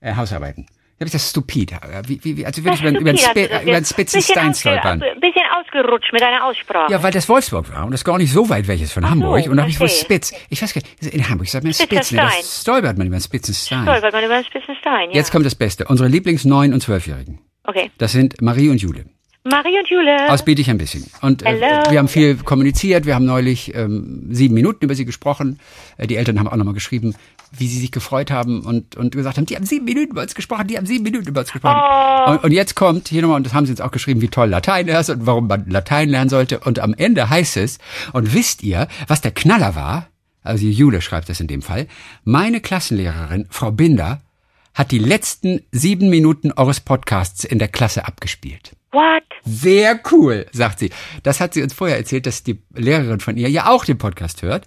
[0.00, 0.66] äh, Hausarbeiten.
[1.00, 1.72] Habe ich das stupid?
[2.06, 4.54] Wie, wie, wie, also wirklich über, über, einen Stupid, Spe also über einen spitzen Stein
[4.54, 5.02] stolpern.
[5.02, 6.92] Ein bisschen ausgerutscht mit deiner Aussprache.
[6.92, 9.46] Ja, weil das Wolfsburg war und das gar nicht so weit weg ist von Hamburg.
[9.46, 9.88] Und da habe ich wohl.
[9.88, 10.30] Spitz.
[10.50, 12.28] Ich weiß gar nicht, in Hamburg sagt man Spitz, ne?
[12.42, 13.86] Stolpert man über einen spitzen Stein.
[13.86, 15.16] Weil man über einen spitzen Stein, ja.
[15.16, 15.86] Jetzt kommt das Beste.
[15.86, 17.38] Unsere Lieblings- 9- und 12-Jährigen.
[17.70, 17.90] Okay.
[17.98, 19.04] Das sind Marie und Jule.
[19.44, 20.30] Marie und Jule.
[20.30, 21.06] Aus Bietig ein bisschen.
[21.22, 23.06] Und äh, wir haben viel kommuniziert.
[23.06, 25.58] Wir haben neulich ähm, sieben Minuten über sie gesprochen.
[25.96, 27.14] Äh, die Eltern haben auch nochmal geschrieben,
[27.52, 30.34] wie sie sich gefreut haben und, und gesagt haben, die haben sieben Minuten über uns
[30.34, 31.80] gesprochen, die haben sieben Minuten über uns gesprochen.
[31.80, 32.30] Oh.
[32.32, 34.48] Und, und jetzt kommt hier nochmal, und das haben sie uns auch geschrieben, wie toll
[34.48, 36.60] Latein ist und warum man Latein lernen sollte.
[36.60, 37.78] Und am Ende heißt es,
[38.12, 40.08] und wisst ihr, was der Knaller war?
[40.42, 41.86] Also Jule schreibt das in dem Fall.
[42.24, 44.20] Meine Klassenlehrerin, Frau Binder,
[44.74, 48.76] hat die letzten sieben Minuten eures Podcasts in der Klasse abgespielt.
[48.92, 49.22] What?
[49.44, 50.90] Sehr cool, sagt sie.
[51.22, 54.42] Das hat sie uns vorher erzählt, dass die Lehrerin von ihr ja auch den Podcast
[54.42, 54.66] hört.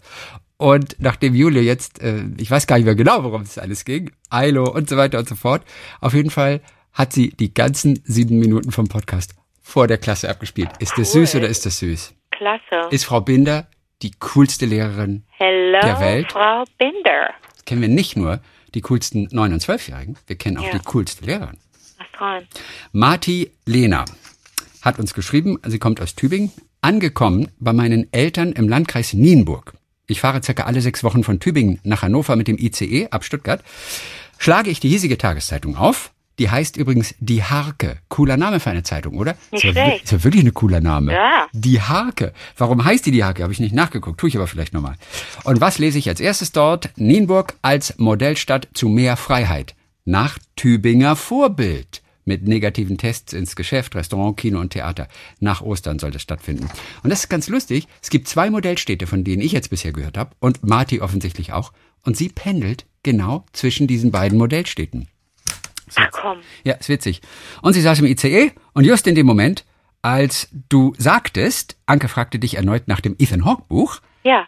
[0.58, 4.12] Und nachdem Jule jetzt, äh, ich weiß gar nicht mehr genau, worum es alles ging,
[4.30, 5.64] Ailo und so weiter und so fort,
[6.00, 6.62] auf jeden Fall
[6.94, 10.70] hat sie die ganzen sieben Minuten vom Podcast vor der Klasse abgespielt.
[10.80, 11.26] Ist das Cool.
[11.26, 12.14] süß oder ist das süß?
[12.32, 12.88] Klasse.
[12.92, 13.68] Ist Frau Binder
[14.02, 15.24] die coolste Lehrerin?
[15.38, 16.32] Hello, der Welt?
[16.32, 17.30] Frau Binder.
[17.66, 18.40] Kennen wir nicht nur
[18.74, 20.72] die coolsten 9- und 12-Jährigen, wir kennen auch Ja.
[20.78, 21.58] die coolste Lehrerin.
[21.98, 22.44] Was dran?
[22.92, 24.06] Marti Lehner
[24.82, 29.74] hat uns geschrieben, sie kommt aus Tübingen, angekommen bei meinen Eltern im Landkreis Nienburg.
[30.08, 33.64] Ich fahre circa alle sechs Wochen von Tübingen nach Hannover mit dem ICE ab Stuttgart.
[34.38, 36.12] Schlage ich die hiesige Tageszeitung auf.
[36.40, 38.00] Die heißt übrigens Die Harke.
[38.10, 39.36] Cooler Name für eine Zeitung, oder?
[39.52, 40.04] Nicht ist, ja, schlecht.
[40.06, 41.14] ist ja wirklich ein cooler Name.
[41.14, 41.48] Ja.
[41.54, 42.34] Die Harke.
[42.58, 43.44] Warum heißt die Die Harke?
[43.44, 44.20] Habe ich nicht nachgeguckt.
[44.20, 44.96] Tue ich aber vielleicht nochmal.
[45.44, 46.90] Und was lese ich als erstes dort?
[46.96, 49.76] Nienburg als Modellstadt zu mehr Freiheit.
[50.06, 52.02] Nach Tübinger Vorbild.
[52.26, 55.10] mit negativen Tests ins Geschäft, Restaurant, Kino und Theater.
[55.42, 56.70] Nach Ostern soll das stattfinden.
[57.04, 57.86] Und das ist ganz lustig.
[58.02, 61.74] Es gibt zwei Modellstädte, von denen ich jetzt bisher gehört habe und Marty offensichtlich auch.
[62.06, 65.10] Und sie pendelt genau zwischen diesen beiden Modellstädten.
[65.98, 66.40] Ach komm.
[66.64, 67.22] Ja, ist witzig.
[67.62, 69.66] Und sie saß im ICE und just in dem Moment,
[70.02, 74.00] als du sagtest, Anke fragte dich erneut nach dem Ethan Hawke Buch.
[74.24, 74.48] Ja.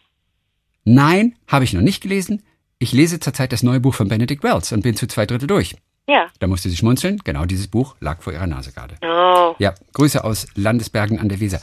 [0.84, 2.44] Nein, habe ich noch nicht gelesen.
[2.78, 5.76] Ich lese zurzeit das neue Buch von Benedict Wells und bin zu zwei Drittel durch.
[6.08, 6.28] Ja.
[6.40, 7.20] Da musste sie schmunzeln.
[7.24, 8.96] Genau dieses Buch lag vor ihrer Nase gerade.
[9.02, 9.56] Oh.
[9.58, 11.62] Ja, Grüße aus Landesbergen an der Weser.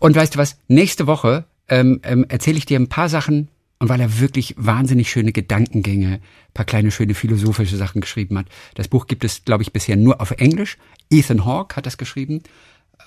[0.00, 0.58] Und weißt du was?
[0.66, 3.48] Nächste Woche ähm, ähm, erzähle ich dir ein paar Sachen.
[3.78, 6.20] Und weil er wirklich wahnsinnig schöne Gedankengänge,
[6.54, 8.46] paar kleine schöne philosophische Sachen geschrieben hat.
[8.74, 10.78] Das Buch gibt es, glaube ich, bisher nur auf Englisch.
[11.10, 12.42] Ethan Hawke hat das geschrieben.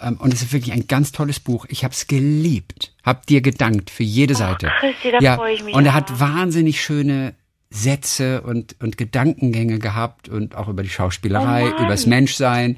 [0.01, 1.65] Ähm, und es ist wirklich ein ganz tolles Buch.
[1.69, 2.93] Ich habe es geliebt.
[3.03, 4.71] Hab dir gedankt für jede Seite.
[4.79, 7.33] Christi, da ja, freue ich mich und er hat wahnsinnig schöne
[7.69, 12.77] Sätze und, und Gedankengänge gehabt und auch über die Schauspielerei, Oh übers Menschsein.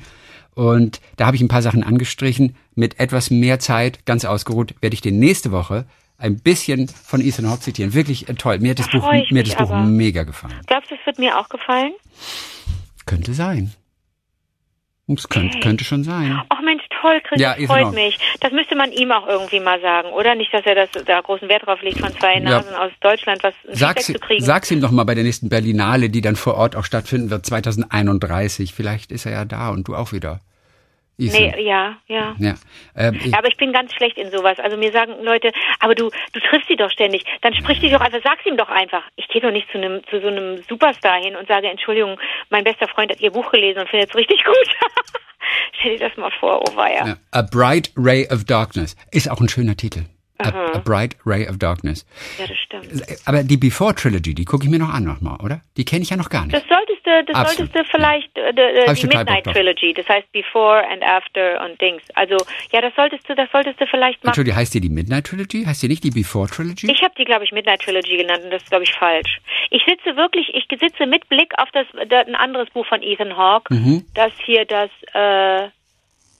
[0.55, 2.55] Und da habe ich ein paar Sachen angestrichen.
[2.75, 5.85] Mit etwas mehr Zeit, ganz ausgeruht, werde ich dir nächste Woche
[6.19, 7.93] ein bisschen von Ethan Hawke zitieren.
[7.93, 8.59] Wirklich äh, toll.
[8.59, 9.83] Mir hat das Da Buch, mir das Buch aber.
[9.83, 10.53] mega gefallen.
[10.67, 11.93] Glaubst du, es wird mir auch gefallen?
[13.05, 13.73] Könnte sein.
[15.11, 15.59] Es könnte, Okay.
[15.61, 16.39] könnte schon sein.
[16.49, 18.19] Ach Mensch, toll, Chris, Ja, freut mich.
[18.41, 20.35] Das müsste man ihm auch irgendwie mal sagen, oder?
[20.35, 23.55] Nicht, dass er das, da großen Wert drauf legt, von zwei Nasen aus Deutschland was
[23.71, 24.45] Sag's, zu kriegen.
[24.45, 27.43] sag's ihm doch mal bei der nächsten Berlinale, die dann vor Ort auch stattfinden wird,
[27.43, 28.71] 2031.
[28.75, 30.41] Vielleicht ist er ja da und du auch wieder.
[31.19, 31.41] Ethan.
[31.41, 32.35] nee, ja, ja.
[32.39, 32.55] Ja.
[32.95, 34.57] Ähm, ich, aber ich bin ganz schlecht in sowas.
[34.59, 37.23] Also mir sagen Leute, aber du, du triffst sie doch ständig.
[37.41, 39.03] Dann sprich dich doch einfach, sag's ihm doch einfach.
[39.17, 42.17] Ich gehe doch nicht zu einem, zu so einem Superstar hin und sage, Entschuldigung,
[42.49, 44.55] mein bester Freund hat ihr Buch gelesen und findet es richtig gut.
[45.79, 47.05] Stell dir das mal vor, oh weia.
[47.05, 47.15] ja.
[47.31, 50.05] A Bright Ray of Darkness ist auch ein schöner Titel.
[50.37, 50.49] A.
[50.49, 52.05] A Bright Ray of Darkness.
[52.37, 52.87] Ja, das stimmt.
[53.25, 55.61] Aber die Before Trilogy, die gucke ich mir noch an nochmal, oder?
[55.75, 56.55] Die kenne ich ja noch gar nicht.
[56.55, 57.71] Das solltest du, das Absolut.
[57.73, 59.43] solltest du vielleicht äh, äh, die Midnight.
[59.43, 62.03] Trilogy, das heißt Before and After und Dings.
[62.15, 62.37] Also
[62.71, 64.29] ja, das solltest du, das solltest du vielleicht machen.
[64.29, 65.65] Entschuldigung, heißt die die Midnight Trilogy?
[65.65, 66.89] Heißt die nicht die Before Trilogy?
[66.91, 69.39] Ich habe die, glaube ich, Midnight Trilogy genannt und das ist, glaube ich, falsch.
[69.71, 73.35] Ich sitze wirklich, ich sitze mit Blick auf das, da, ein anderes Buch von Ethan
[73.35, 74.05] Hawke, Mhm.
[74.15, 75.69] das hier das äh,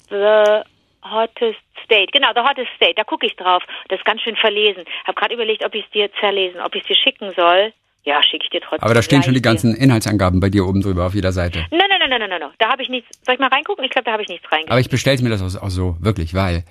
[0.10, 0.62] The
[1.03, 3.63] Hottest State, genau, The Hottest State, da gucke ich drauf.
[3.88, 4.84] Das ist ganz schön verlesen.
[5.05, 7.73] Habe gerade überlegt, ob ich es dir zerlesen, ob ich es dir schicken soll.
[8.03, 8.83] Ja, schicke ich dir trotzdem.
[8.83, 11.59] Aber da stehen schon die ganzen Inhaltsangaben bei dir oben drüber auf jeder Seite.
[11.69, 13.09] Nein, nein, nein, nein, nein, nein, da habe ich nichts.
[13.25, 13.83] Soll ich mal reingucken?
[13.83, 14.71] Ich glaube, da habe ich nichts reingeguckt.
[14.71, 16.63] Aber ich bestelle mir das auch, so, wirklich, weil,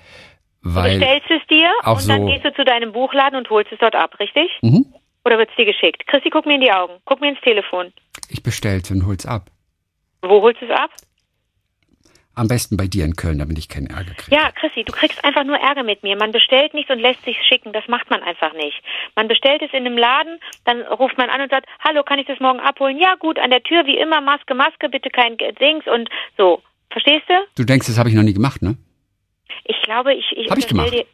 [0.63, 3.49] Du weil, bestellst es dir auch und dann so- gehst du zu deinem Buchladen und
[3.49, 4.49] holst es dort ab, richtig?
[4.61, 4.85] Mhm.
[5.23, 6.05] Oder wird es dir geschickt?
[6.07, 6.93] Christi, guck mir in die Augen.
[7.05, 7.93] Guck mir ins Telefon.
[8.29, 9.45] ich bestell's und hol's ab.
[10.21, 10.89] Wo holst du es ab?
[12.39, 14.33] Am besten bei dir in Köln, damit ich keinen Ärger kriege.
[14.33, 16.15] Ja, Chrissy, du kriegst einfach nur Ärger mit mir.
[16.15, 17.73] Man bestellt nichts und lässt sich schicken.
[17.73, 18.81] Das macht man einfach nicht.
[19.17, 22.27] Man bestellt es in einem Laden, dann ruft man an und sagt, hallo, kann ich
[22.27, 22.97] das morgen abholen?
[22.97, 26.61] Ja, gut, an der Tür wie immer, Maske, Maske, bitte kein Dings und so.
[26.91, 27.33] Verstehst du?
[27.55, 28.77] Du denkst, das habe ich noch nie gemacht, ne?
[29.65, 30.93] Ich glaube, ich, ich Hab ich gemacht.
[30.93, 31.05] Dir,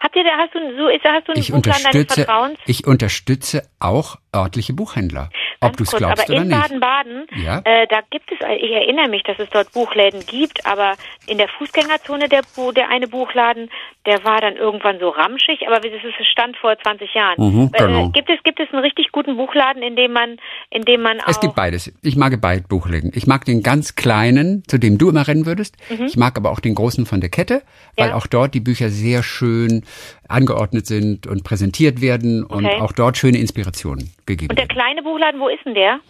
[0.00, 2.58] habt ihr da, hast du, so ist, hast du einen Ich Buchladen deines Vertrauens?
[2.66, 5.30] ich unterstütze auch örtliche Buchhändler.
[5.68, 6.60] Ob du es glaubst aber oder in nicht.
[6.60, 7.60] Baden-Baden, Ja.
[7.64, 10.94] äh, da gibt es, ich erinnere mich, dass es dort Buchläden gibt, aber
[11.26, 12.42] in der Fußgängerzone der,
[12.76, 13.70] der eine Buchladen,
[14.06, 17.34] der war dann irgendwann so ramschig, aber das ist es stand vor 20 Jahren.
[17.38, 18.08] Mhm, Äh, genau.
[18.10, 20.36] gibt es gibt es einen richtig guten Buchladen, in dem man
[20.70, 21.92] in dem man Es auch gibt beides.
[22.02, 23.12] Ich mag beide Buchläden.
[23.14, 25.76] Ich mag den ganz kleinen, zu dem du immer rennen würdest.
[26.06, 27.62] Ich mag aber auch den großen von der Kette,
[27.96, 28.10] weil Mhm.
[28.12, 28.16] Ja.
[28.16, 29.84] auch dort die Bücher sehr schön
[30.28, 32.80] angeordnet sind und präsentiert werden und Okay.
[32.80, 36.00] auch dort schöne Inspirationen gegeben und der kleine Buchladen, wo ist denn der?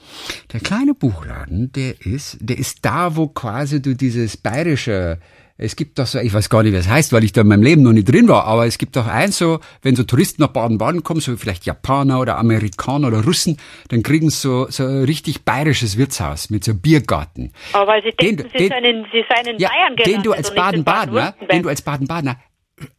[0.53, 5.18] Der kleine Buchladen, der ist, der ist da, wo quasi du dieses bayerische
[5.59, 7.46] es gibt doch so, ich weiß gar nicht, wie es heißt, weil ich da in
[7.46, 10.42] meinem Leben noch nicht drin war, aber es gibt doch eins so, wenn so Touristen
[10.42, 14.85] nach Baden-Baden kommen, so vielleicht Japaner oder Amerikaner oder Russen, dann kriegen sie so, so
[14.85, 17.53] ein richtig bayerisches Wirtshaus mit so Biergarten.
[17.72, 20.27] Weil sie Den- denken, sie den- seien in, sie seien in Ja, Bayern den gelandet
[20.27, 22.40] du als Baden-Badener, den du als Baden-Badener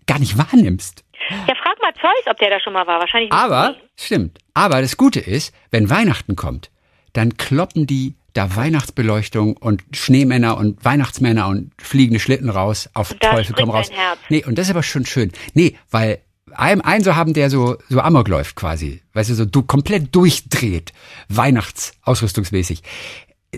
[0.05, 1.02] gar nicht wahrnimmst.
[1.29, 2.99] Ja, frag mal Zeus, ob der da schon mal war.
[2.99, 3.39] Wahrscheinlich nicht.
[3.39, 6.69] Aber, stimmt, aber das Gute ist, wenn Weihnachten kommt,
[7.13, 13.21] dann kloppen die da Weihnachtsbeleuchtung und Schneemänner und Weihnachtsmänner und fliegende Schlitten raus auf Und
[13.21, 13.91] Teufel komm raus.
[13.91, 14.19] Herz.
[14.29, 15.31] Nee, und das ist aber schon schön.
[15.53, 16.19] Nee, weil
[16.55, 19.01] ein, ein so haben, der so, so Amok läuft quasi.
[19.13, 20.93] Weißt du, so du komplett durchdreht,
[21.29, 22.83] Weihnachtsausrüstungsmäßig.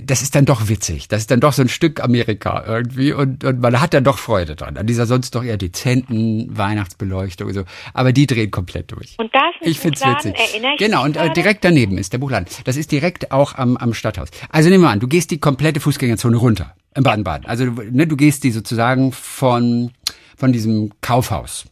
[0.03, 1.07] Das ist dann doch witzig.
[1.07, 4.17] Das ist dann doch so ein Stück Amerika irgendwie und, und man hat dann doch
[4.17, 4.75] Freude dran.
[4.77, 7.63] An dieser sonst doch eher dezenten Weihnachtsbeleuchtung und so.
[7.93, 9.15] Aber die drehen komplett durch.
[9.17, 10.61] Und da ist Ich find's Buchladen, witzig.
[10.63, 12.47] ich Genau, und äh, direkt daneben ist der Buchladen.
[12.65, 14.29] Das ist direkt auch am, am Stadthaus.
[14.49, 17.45] Also nehmen wir an, du gehst die komplette Fußgängerzone runter in Baden-Baden.
[17.45, 19.91] Also du- ne, du gehst die sozusagen von,
[20.35, 21.65] von diesem Kaufhaus.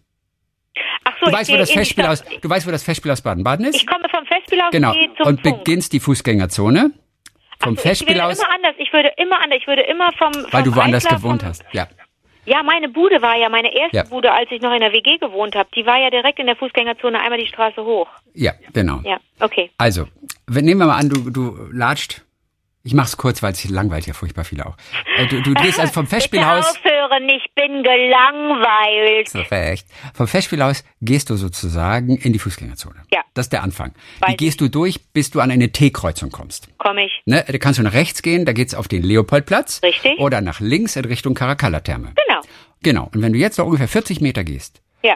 [1.06, 3.66] Ach so, Du weißt, wo das Festspiel aus, du weißt, wo das Festspiel aus Baden-Baden
[3.66, 3.76] ist?
[3.76, 4.94] ich komme vom Festspiel aus Genau.
[5.26, 6.92] und beginnst die Fußgängerzone.
[7.60, 8.76] Vom Ach so, Festspiel ich würde aus, immer anders.
[8.78, 9.60] Ich würde immer anders.
[9.62, 11.64] Ich würde immer vom, vom weil du woanders Eisler, gewohnt vom, hast.
[11.72, 11.88] Ja.
[12.46, 14.04] Ja, meine Bude war ja meine erste Ja.
[14.04, 15.70] Bude, als ich noch in der WG gewohnt habe.
[15.76, 18.10] Die war ja direkt in der Fußgängerzone einmal die Straße hoch.
[18.34, 19.00] Ja, genau.
[19.06, 19.72] Ja, okay.
[19.78, 20.08] Also,
[20.48, 22.22] wenn, nehmen wir mal an, du, du latscht.
[22.86, 24.76] Ich mach's kurz, weil es langweilt ja furchtbar viele auch.
[25.16, 26.74] Äh, Du, du gehst also vom Festspielhaus.
[26.74, 29.32] Bitte aufhören, ich bin gelangweilt.
[29.32, 29.86] Perfekt.
[30.14, 33.04] Vom Festspielhaus gehst du sozusagen in die Fußgängerzone.
[33.12, 33.22] Ja.
[33.34, 33.94] Das ist der Anfang.
[34.20, 36.68] Weiß Wie gehst du durch, bis du an eine T-Kreuzung kommst?
[36.78, 37.22] Komm ich.
[37.26, 39.82] Ne, da kannst du nach rechts gehen, da geht's auf den Leopoldplatz.
[39.84, 40.20] Richtig.
[40.20, 42.14] Oder nach links in Richtung Caracalla-Therme.
[42.28, 42.42] Genau.
[42.82, 43.10] Genau.
[43.14, 45.16] Und wenn du jetzt noch ungefähr 40 Meter gehst, Ja.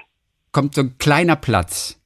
[0.52, 2.00] kommt so ein kleiner Platz.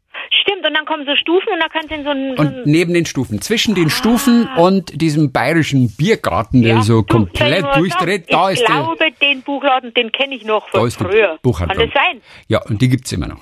[0.62, 2.36] Stimmt, und dann kommen so Stufen und da kannst du in so einen...
[2.38, 6.78] So Und neben den Stufen, zwischen den Stufen und diesem bayerischen Biergarten, der Ah.
[6.78, 6.84] ja.
[6.84, 8.76] so Du, komplett durchdreht, da ich ist der.
[8.76, 11.38] glaube, den Buchladen, den kenne ich noch Da von früher.
[11.42, 11.78] Buchhandlung.
[11.80, 12.22] Kann das sein?
[12.48, 13.42] Ja, und die gibt's immer noch.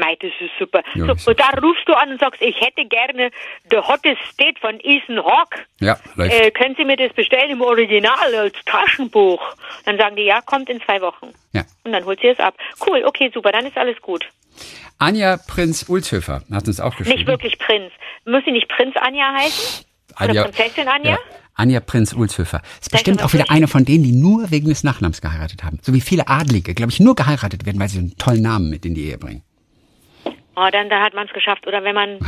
[0.00, 0.82] Mei, das ist super.
[0.94, 3.30] Ja, so, ist und da rufst du an und sagst, ich hätte gerne
[3.70, 5.60] The Hottest State von Ethan Hawke.
[5.80, 6.34] Ja, läuft.
[6.34, 9.40] Äh, können Sie mir das bestellen im Original als Taschenbuch?
[9.84, 11.32] Dann sagen die, ja, kommt in zwei Wochen.
[11.52, 11.62] Ja.
[11.84, 12.54] Und dann holt sie es ab.
[12.86, 14.26] Cool, okay, super, dann ist alles gut.
[14.98, 17.18] Anja Prinz Ulshöfer hat uns auch geschrieben.
[17.18, 17.92] Nicht wirklich Prinz.
[18.26, 19.86] Muss sie nicht Prinz Anja heißen?
[20.22, 21.12] Oder Prinzessin Anja?
[21.12, 21.18] Ja.
[21.54, 22.62] Anja Prinz Ulshöfer.
[22.80, 25.78] Ist bestimmt auch wieder eine von denen, die nur wegen des Nachnamens geheiratet haben.
[25.82, 28.84] So wie viele Adlige, glaube ich, nur geheiratet werden, weil sie einen tollen Namen mit
[28.84, 29.42] in die Ehe bringen.
[30.56, 31.66] Oh, dann, dann hat man es geschafft.
[31.66, 32.18] Oder wenn man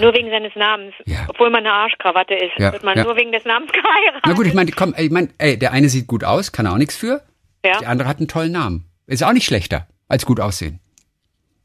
[0.00, 1.26] nur wegen seines Namens, Oh Ja.
[1.28, 3.04] obwohl man eine Arschkrawatte ist, Ja, wird man ja.
[3.04, 4.22] nur wegen des Namens geheiratet.
[4.26, 6.76] Na gut, ich meine, komm, ich meine, ey, der eine sieht gut aus, kann auch
[6.78, 7.22] nichts für.
[7.64, 7.78] Ja.
[7.80, 8.84] Der andere hat einen tollen Namen.
[9.06, 10.78] Ist auch nicht schlechter als gut aussehen.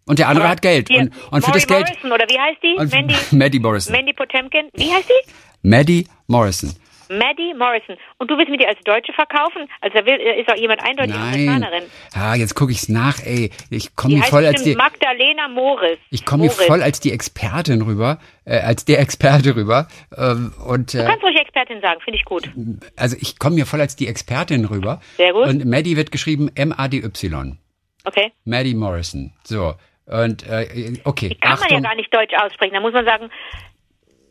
[0.06, 0.88] Und der andere hat Geld.
[0.90, 1.88] Hier, Und, und für das Geld.
[1.88, 2.96] Morrison, oder wie heißt die?
[2.98, 3.92] Mandy, Maddie Morrison.
[3.94, 4.70] Mandy Potemkin.
[4.74, 5.32] Wie heißt die?
[5.68, 6.74] Maddie Morrison.
[7.10, 7.96] Maddie Morrison.
[8.18, 9.68] Und du willst mir die als Deutsche verkaufen?
[9.82, 11.34] Also da will, ist auch jemand eindeutig Nein.
[11.50, 11.84] Amerikanerin.
[12.14, 13.52] Ah, jetzt gucke ich's nach, ey.
[13.70, 14.76] Ich komme Die mir voll als die.
[14.76, 15.98] Magdalena Morris.
[16.10, 19.88] Ich komme mir voll als die Expertin rüber, äh, als der Experte rüber.
[20.18, 22.50] Ähm, und Du äh, kannst ruhig Expertin sagen, finde ich gut.
[22.96, 25.00] also ich komme mir voll als die Expertin rüber.
[25.18, 25.48] Sehr gut.
[25.48, 27.58] Und Maddie wird geschrieben M-A-D-Y.
[28.06, 28.32] Okay.
[28.46, 29.34] Maddie Morrison.
[29.44, 29.76] So.
[30.06, 31.36] Und äh, okay.
[31.42, 31.84] Kann man ja Achtung.
[31.84, 32.74] gar nicht Deutsch aussprechen.
[32.74, 33.30] Da muss man sagen,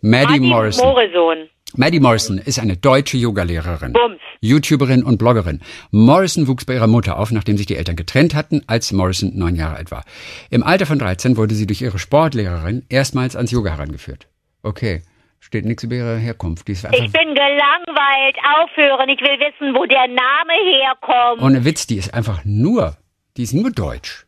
[0.00, 0.84] Maddie Maddie Morrison.
[0.86, 1.48] Morrison.
[1.74, 4.20] Maddie Morrison ist eine deutsche Yogalehrerin, Bums.
[4.40, 5.60] YouTuberin und Bloggerin.
[5.90, 9.56] Morrison wuchs bei ihrer Mutter auf, nachdem sich die Eltern getrennt hatten, als Morrison neun
[9.56, 10.04] Jahre alt war.
[10.50, 14.28] Im Alter von 13 wurde sie durch ihre Sportlehrerin erstmals ans Yoga herangeführt.
[14.62, 15.02] Okay,
[15.40, 16.68] steht nichts über ihre Herkunft.
[16.68, 18.36] Ich bin gelangweilt.
[18.62, 19.08] Aufhören.
[19.08, 21.42] Ich will wissen, wo der Name herkommt.
[21.42, 22.96] ohne Witz, die ist einfach nur,
[23.36, 24.26] die ist nur deutsch.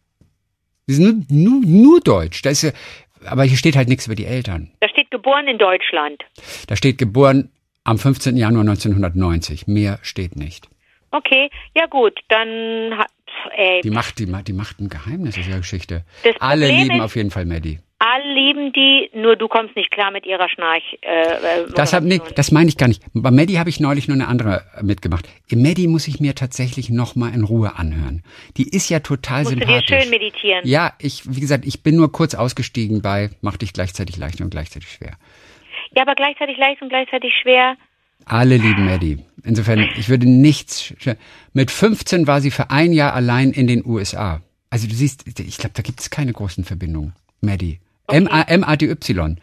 [0.89, 2.43] Die ist nur, nur, nur deutsch.
[2.43, 2.71] Da ist ja,
[3.25, 4.71] aber hier steht halt nichts über die Eltern.
[4.81, 6.23] Da steht geboren in Deutschland.
[6.67, 7.51] Da steht geboren
[7.85, 8.37] am 15.
[8.37, 9.67] Januar 1990.
[9.67, 10.69] Mehr steht nicht.
[11.11, 12.49] Okay, ja gut, dann
[13.57, 16.05] ey, Die macht, die, macht- die macht ein Geheimnis aus ihrer Geschichte.
[16.39, 17.79] Alle lieben ist- auf jeden Fall Maddie.
[18.49, 20.83] Lieben die, nur du kommst nicht klar mit ihrer Schnarch.
[21.03, 23.03] Äh, äh, Das, hab, nee, das meine ich gar nicht.
[23.15, 25.29] Bei Maddie habe ich neulich nur eine andere äh, mitgemacht.
[25.55, 28.23] Maddie muss ich mir tatsächlich noch mal in Ruhe anhören.
[28.57, 30.03] Die ist ja total Musst du dir sympathisch.
[30.03, 30.61] schön meditieren.
[30.67, 34.51] ja, ich, wie gesagt, ich bin nur kurz ausgestiegen bei Mach dich gleichzeitig leicht und
[34.51, 35.17] gleichzeitig schwer.
[35.95, 37.77] Ja, aber gleichzeitig leicht und gleichzeitig schwer.
[38.25, 39.19] Alle lieben Maddie.
[39.45, 40.93] Insofern, ich würde nichts.
[41.53, 44.43] Mit 15 war sie für ein Jahr allein in den USA.
[44.71, 47.15] Also du siehst, ich glaube, da gibt es keine großen Verbindungen.
[47.41, 47.79] Maddie.
[48.11, 49.37] M-A- M-A-D-Y.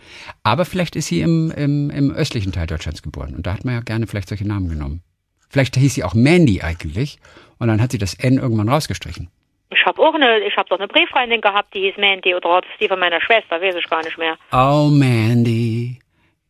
[0.43, 3.35] Aber vielleicht ist sie im, im, im östlichen Teil Deutschlands geboren.
[3.35, 5.01] Und da hat man ja gerne vielleicht solche Namen genommen.
[5.49, 7.19] Vielleicht hieß sie auch Mandy eigentlich.
[7.59, 9.29] Und dann hat sie das N irgendwann rausgestrichen.
[9.71, 12.69] Ich habe auch eine, ich habe doch eine Brieffreundin gehabt, die hieß Mandy oder das
[12.79, 14.35] die von meiner Schwester, weiß ich gar nicht mehr.
[14.51, 15.99] Oh, Mandy,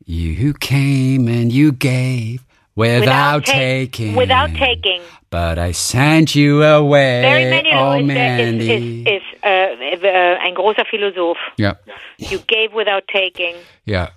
[0.05, 2.39] you came and you gave
[2.75, 4.15] without, ta- taking.
[4.15, 5.01] Without taking.
[5.35, 7.21] But I sent you away.
[7.21, 9.03] Barry Manilow oh, ist, der- ist, Mandy.
[9.03, 11.37] ist, ist äh, äh, ein großer Philosoph.
[11.57, 11.75] Ja,
[12.17, 13.55] You gave without taking.
[13.83, 14.11] ja.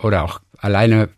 [0.00, 1.08] Oder auch alleine,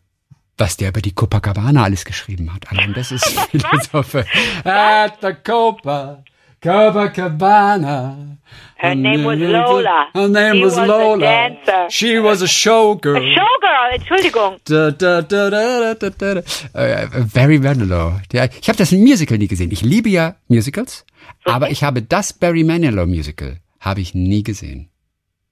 [0.56, 2.70] was der über die Copacabana alles geschrieben hat.
[2.70, 4.24] Allein das ist Philosophe.
[4.64, 6.24] At the Copa,
[6.62, 8.36] Copacabana.
[8.78, 10.08] Her name was Lola.
[10.14, 11.18] Her name She was was a Lola.
[11.20, 11.86] dancer.
[11.90, 13.20] She was a showgirl.
[13.34, 14.58] Showgirl, Entschuldigung.
[14.64, 16.42] Da, da, da, da, da, da, da.
[16.74, 18.20] Äh, Barry Manilow.
[18.32, 19.70] Der, ich habe das Musical nie gesehen.
[19.72, 21.04] Ich liebe ja Musicals,
[21.44, 24.90] aber ich habe das Barry Manilow Musical habe ich nie gesehen.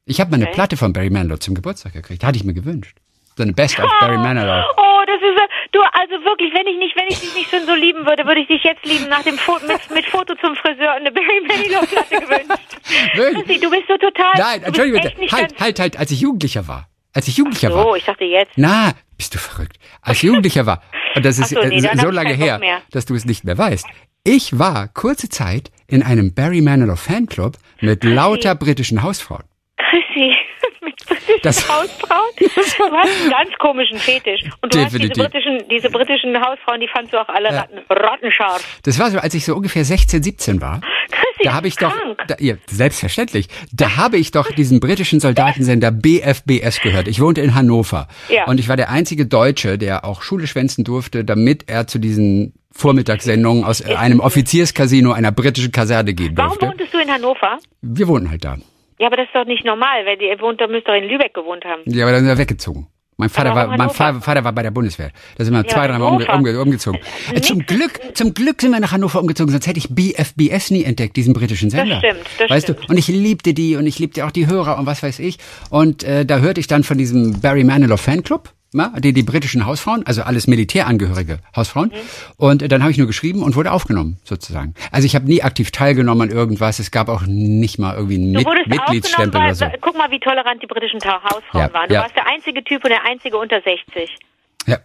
[0.07, 0.55] Ich habe mal eine Okay.
[0.55, 2.25] Platte von Barry Manilow zum Geburtstag gekriegt.
[2.25, 2.99] Hatte ich mir gewünscht.
[3.37, 4.63] So eine Best of Barry Manilow.
[4.77, 5.39] Oh, das ist
[5.75, 8.41] du also wirklich, wenn ich nicht, wenn ich dich nicht schon so lieben würde, würde
[8.41, 11.41] ich dich jetzt lieben nach dem Foto mit, mit Foto zum Friseur und eine Barry
[11.47, 12.77] Manilow Platte gewünscht.
[13.15, 14.33] Chrissy, du bist so total.
[14.39, 15.33] Nein, entschuldige bitte.
[15.33, 16.89] Halt, halt, halt, als ich Jugendlicher war.
[17.13, 17.97] Als ich Jugendlicher So, war.
[17.97, 18.53] ich dachte jetzt.
[18.57, 19.77] Na, bist du verrückt.
[20.03, 20.83] Als ich Jugendlicher war.
[21.15, 22.61] Und das ist Ach so, nee, äh, so lange her,
[22.91, 23.87] dass du es nicht mehr weißt.
[24.25, 29.45] Ich war kurze Zeit in einem Barry Manilow Fanclub mit lauter britischen Hausfrauen.
[29.77, 30.35] Chrissy,
[31.43, 32.21] Das- Hausfrauen?
[32.39, 34.43] Du hast einen ganz komischen Fetisch.
[34.61, 35.13] Und du hast Definitiv.
[35.15, 38.79] diese britischen, diese britischen Hausfrauen, die fandst du auch alle ratten, rattenscharf.
[38.83, 40.81] Das war so, als ich so ungefähr 16, 17 war.
[41.43, 41.93] Da habe ich doch,
[42.29, 47.09] da, ja, selbstverständlich, da habe ich doch diesen britischen Soldatensender BFBS gehört.
[47.09, 48.45] Ich wohnte in Hannover Ja.
[48.47, 52.55] und ich war der einzige Deutsche, der auch Schule schwänzen durfte, damit er zu diesen
[52.73, 56.67] Vormittagssendungen aus einem Offizierscasino einer britischen Kaserne gehen Warum durfte.
[56.69, 57.59] wohntest du in Hannover?
[57.83, 58.57] Wir wohnten halt da.
[58.99, 61.35] Ja, aber das ist doch nicht normal, weil ihr wohnt, da müsst ihr in Lübeck
[61.35, 61.83] gewohnt haben.
[61.87, 62.87] Ja, aber dann sind wir weggezogen.
[63.17, 63.95] Mein Vater war, mein Hannover?
[63.95, 65.11] Vater, Vater war bei der Bundeswehr.
[65.37, 66.51] Da sind wir zwei, dreimal umge, Hannover.
[66.51, 67.01] umge, umgezogen.
[67.33, 70.83] Äh, zum Glück, zum Glück sind wir nach Hannover umgezogen, sonst hätte ich BFBS nie
[70.83, 71.99] entdeckt, diesen britischen Sender.
[71.99, 72.81] stimmt, das weißt stimmt.
[72.85, 72.93] du?
[72.93, 75.39] Und ich liebte die und ich liebte auch die Hörer und was weiß ich.
[75.71, 78.53] Und äh, da hörte ich dann von diesem Barry Manilow Fanclub.
[78.99, 81.91] Die, die britischen Hausfrauen, also alles Militärangehörige Hausfrauen.
[81.91, 81.95] Mhm.
[82.37, 84.75] Und äh, dann habe ich nur geschrieben und wurde aufgenommen, sozusagen.
[84.91, 86.81] Also ich habe nie aktiv teilgenommen an irgendwas.
[86.81, 89.67] Es gab auch nicht mal irgendwie einen Mit Mitgliedsstempel weil, oder so.
[89.81, 91.89] guck mal, wie tolerant die britischen Hausfrauen Ja, waren.
[91.89, 92.03] Du ja.
[92.03, 94.11] warst der einzige Typ und der einzige unter 60.
[94.67, 94.79] Ja.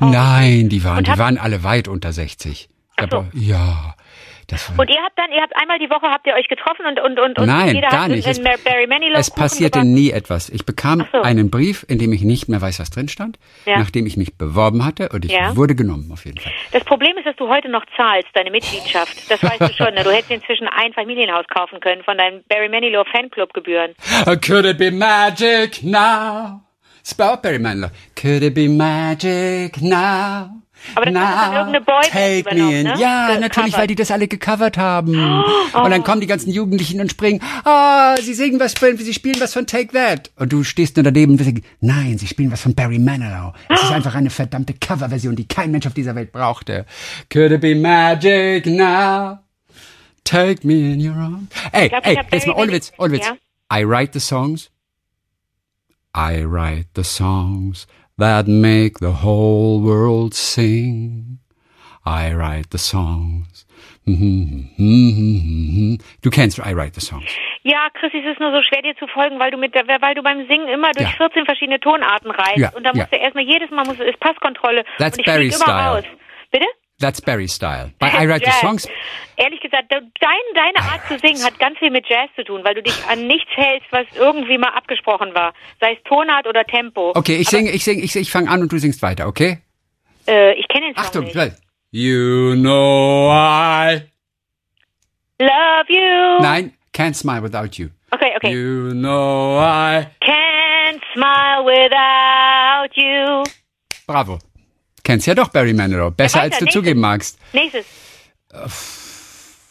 [0.00, 2.68] Nein, die waren, die waren alle weit unter 60.
[2.96, 3.16] Ach so.
[3.18, 3.94] Aber, ja.
[4.76, 7.18] Und ihr habt dann, ihr habt einmal die Woche habt ihr euch getroffen und und
[7.18, 8.26] und, und Nein, gar nicht.
[8.26, 8.38] in Es,
[9.28, 9.94] es passierte gebacken.
[9.94, 10.48] nie etwas.
[10.50, 11.22] Ich bekam so.
[11.22, 13.78] einen Brief, in dem ich nicht mehr weiß, was drin stand, Ja.
[13.78, 15.56] nachdem ich mich beworben hatte und ich Ja.
[15.56, 16.52] wurde genommen auf jeden Fall.
[16.72, 19.30] Das Problem ist, dass du heute noch zahlst, deine Mitgliedschaft.
[19.30, 19.94] Das weißt du schon.
[19.94, 20.02] Ne?
[20.04, 23.94] Du hättest inzwischen ein Familienhaus kaufen können von deinen Barry Manilow Fanclub-Gebühren.
[24.44, 26.60] Could it be magic now?
[27.06, 27.90] Spell Barry Manilow.
[28.20, 30.50] Could it be magic now?
[30.94, 32.84] Aber das hat dann irgendeine Boyband take me in.
[32.84, 32.94] ne?
[32.98, 33.40] Ja, Gecovert.
[33.40, 35.14] natürlich, weil die das alle gecovert haben.
[35.74, 35.82] Oh.
[35.82, 39.40] Und dann kommen die ganzen Jugendlichen und springen, ah, sie singen was von, sie spielen
[39.40, 40.30] was von Take That.
[40.36, 43.52] Und du stehst nur daneben und denkst, nein, sie spielen was von Barry Manilow.
[43.68, 46.86] Es ist einfach eine verdammte Coverversion, die kein Mensch auf dieser Welt brauchte.
[47.30, 49.38] Could it be magic now?
[50.24, 51.48] Take me in your arms.
[51.72, 53.26] Ey, glaub, ey, jetzt mal Barry ohne Witz, ohne Witz.
[53.26, 53.34] Ja?
[53.78, 54.70] I write the songs.
[56.16, 57.86] I write the songs
[58.18, 61.38] that make the whole world sing.
[62.06, 63.66] I write the songs.
[64.06, 64.12] Du
[66.30, 67.24] kennst I write the songs.
[67.62, 70.14] Ja, Chris, es ist nur so schwer dir zu folgen, weil du mit der, weil
[70.14, 71.16] du beim Singen immer durch Ja.
[71.16, 73.18] 14 verschiedene Tonarten reist Ja, und da musst ja.
[73.18, 75.96] du erstmal jedes Mal muss ist Passkontrolle That's und ich Barry immer style.
[75.96, 76.04] raus.
[76.50, 76.66] Bitte?
[77.04, 77.90] That's Barry style.
[77.98, 78.60] By I write the Jazz.
[78.62, 78.88] songs.
[79.36, 82.62] Ehrlich gesagt, de- dein, deine Art zu singen hat ganz viel mit Jazz zu tun,
[82.64, 85.52] weil du dich an nichts hältst, was irgendwie mal abgesprochen war.
[85.80, 87.12] Sei es Tonart oder Tempo.
[87.14, 89.58] Okay, ich Aber, singe, ich singe, ich, ich fange an und du singst weiter, okay?
[90.26, 91.32] Äh, ich kenne den Song Achtung, nicht.
[91.34, 91.52] gleich.
[91.90, 94.00] You know I.
[95.40, 96.40] Love you.
[96.40, 97.90] Nein, can't smile without you.
[98.12, 98.50] Okay, okay.
[98.50, 100.06] You know I.
[100.22, 103.42] Can't smile without you.
[104.06, 104.38] Bravo.
[105.04, 106.10] Kennst ja doch Barry Manilow.
[106.10, 106.80] Besser als du nächstes.
[106.82, 107.38] zugeben magst.
[107.52, 107.86] Nächstes.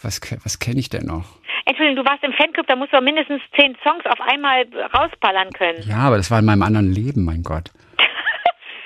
[0.02, 1.26] Was, was kenne ich denn noch?
[1.66, 5.82] Entschuldigung, du warst im Fanclub, da musst du mindestens zehn Songs auf einmal rausballern können.
[5.88, 7.72] Ja, aber das war in meinem anderen Leben, mein Gott.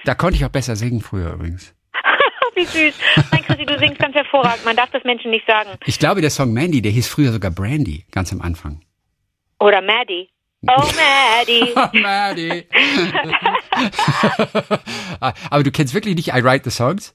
[0.06, 1.76] Da konnte ich auch besser singen früher übrigens.
[2.56, 2.98] Wie süß.
[3.30, 4.64] Nein, Chrissy, du singst ganz hervorragend.
[4.64, 5.72] Man darf das Menschen nicht sagen.
[5.86, 8.80] Ich glaube, der Song Mandy, der hieß früher sogar Brandy, ganz am Anfang.
[9.60, 10.30] Oder Maddie.
[10.70, 11.74] Oh, Maddie.
[12.02, 12.64] Maddie.
[15.22, 17.14] Ah, aber du kennst wirklich nicht I Write the Songs?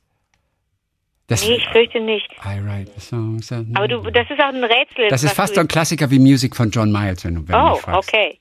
[1.28, 2.28] Das, Nee, ich fürchte nicht.
[2.44, 3.50] I Write the Songs.
[3.52, 5.08] Aber du, das ist auch ein Rätsel.
[5.08, 7.70] das ist fast so ein Klassiker wie Music von John Miles, wenn du, wenn Oh,
[7.72, 8.08] mich fragst.
[8.08, 8.38] okay.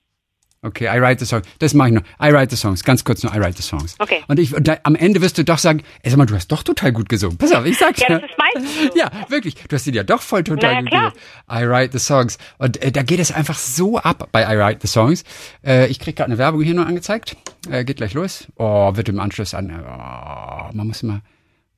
[0.63, 1.47] Okay, I write the songs.
[1.58, 2.04] Das mache ich noch.
[2.21, 2.84] I write the songs.
[2.84, 3.95] Ganz kurz nur I write the songs.
[3.97, 4.21] Okay.
[4.28, 6.52] Und ich, und da, am Ende wirst du doch sagen, ey, sag mal, du hast
[6.52, 7.38] doch total gut gesungen.
[7.39, 8.19] Pass auf, ich sag's Ja, dir.
[8.19, 8.95] das ist meistens.
[8.95, 9.56] Ja, wirklich.
[9.56, 11.12] Du hast ihn ja doch voll total Na ja, gut klar.
[11.50, 11.63] gesungen.
[11.65, 12.38] I write the songs.
[12.60, 15.24] Und äh, da geht es einfach so ab bei I write the songs.
[15.65, 17.36] Äh, ich krieg gerade eine Werbung hier nur angezeigt.
[17.67, 18.47] Äh, geht gleich los.
[18.58, 19.71] Oh, wird im Anschluss an.
[19.71, 21.21] Oh, man muss immer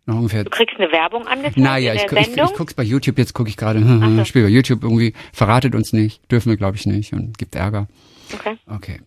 [0.05, 2.47] noch ungefähr Du kriegst eine Werbung angezeigt naja, in ich, der ich, Sendung?
[2.51, 4.03] ich guck's bei YouTube, jetzt gucke ich gerade, so.
[4.21, 7.55] ich spiele bei YouTube irgendwie, verratet uns nicht, dürfen wir glaube ich nicht und gibt
[7.55, 7.87] Ärger.
[8.33, 8.57] Okay.
[8.67, 9.01] Okay.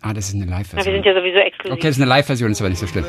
[0.00, 0.94] Ah, das ist eine Na, wir Live-Version.
[0.94, 1.72] sind ja sowieso exklusiv.
[1.72, 3.04] Okay, das ist eine Live-Version, ist aber nicht so schlimm.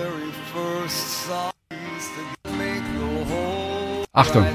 [4.13, 4.45] Achtung.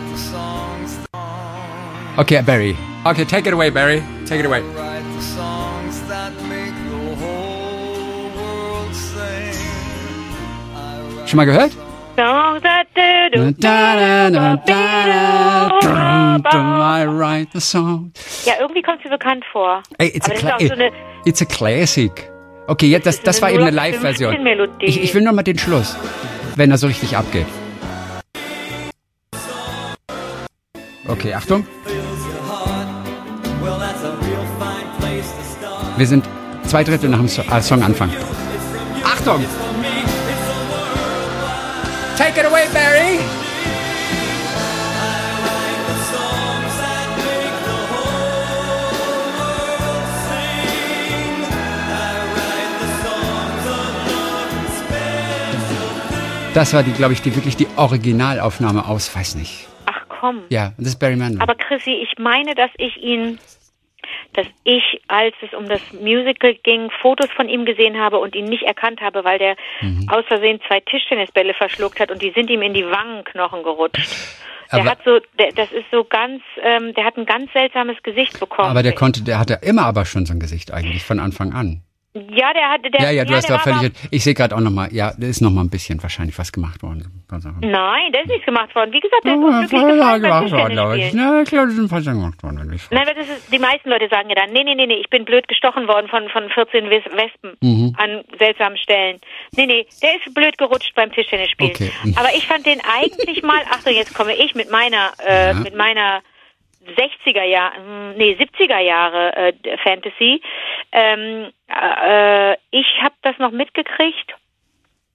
[2.16, 2.76] Okay, Barry.
[3.04, 4.02] Okay, take it away, Barry.
[4.26, 4.62] Take it away.
[11.26, 11.72] Schon mal gehört?
[12.16, 12.56] Ja,
[17.60, 18.12] song.
[18.60, 19.82] irgendwie kommt sie bekannt vor.
[19.98, 20.74] Ey, it's, Aber a cla- so
[21.24, 22.30] it's a classic.
[22.66, 24.70] Okay, jetzt, das, das war eben eine 0815 Live-Version.
[24.80, 25.96] Ich, ich will noch mal den Schluss,
[26.56, 27.46] wenn er so richtig abgeht.
[31.08, 31.66] Okay, Achtung.
[35.96, 36.24] Wir sind
[36.64, 38.10] zwei Drittel nach dem so äh, Songanfang.
[39.04, 39.44] Achtung!
[42.16, 43.18] Take it away, Barry.
[56.54, 59.66] Das war die, glaube ich, die wirklich die Originalaufnahme aus, weiß nicht.
[59.86, 60.42] Ach komm.
[60.50, 61.42] Ja, das ist Barry Manilow.
[61.42, 63.40] Aber Chrissy, ich meine, dass ich ihn
[64.34, 68.44] dass ich, als es um das Musical ging, Fotos von ihm gesehen habe und ihn
[68.44, 70.08] nicht erkannt habe, weil der Mhm.
[70.10, 74.08] aus Versehen zwei Tischtennisbälle verschluckt hat und die sind ihm in die Wangenknochen gerutscht.
[74.72, 77.96] Der Aber- hat so, der, das ist so ganz, ähm, der hat ein ganz seltsames
[78.02, 78.68] Gesicht bekommen.
[78.70, 81.82] aber der konnte, der hatte immer aber schon so ein Gesicht eigentlich von Anfang an.
[82.14, 83.92] Ja, der hatte, der, Ja, ja, du hast der da völlig.
[84.10, 84.88] Ich sehe gerade auch noch mal.
[84.92, 87.24] Ja, da ist noch mal ein bisschen wahrscheinlich was gemacht worden.
[87.30, 87.42] Ein.
[87.60, 88.92] Nein, der ist nicht gemacht worden.
[88.92, 91.12] Wie gesagt, der ist Ja, unglücklich ja, gefallen gemacht worden, glaube ich.
[91.12, 92.72] Na, ich glaube, das sind fast gemacht worden.
[92.72, 94.94] ich- Nein, aber das ist, die meisten Leute sagen ja dann, nee, nee, nee, nee,
[95.00, 97.94] ich bin blöd gestochen worden von, von 14 Wes- Wespen Mhm.
[97.98, 99.18] an seltsamen Stellen.
[99.56, 101.72] Nee, nee, der ist blöd gerutscht beim Tischtennisspielen.
[101.74, 101.90] Okay.
[102.16, 105.54] Aber ich fand den eigentlich mal, Achtung, jetzt komme ich mit meiner, äh, Ja.
[105.54, 106.22] mit meiner
[106.86, 110.42] 60er Jahre, nee, 70er Jahre äh, Fantasy.
[110.92, 114.34] Ähm, äh, ich habe das noch mitgekriegt.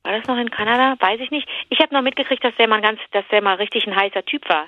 [0.03, 0.95] War das noch in Kanada?
[0.99, 1.47] Weiß ich nicht.
[1.69, 4.47] Ich habe noch mitgekriegt, dass der mal ganz, dass der mal richtig ein heißer Typ
[4.49, 4.65] war.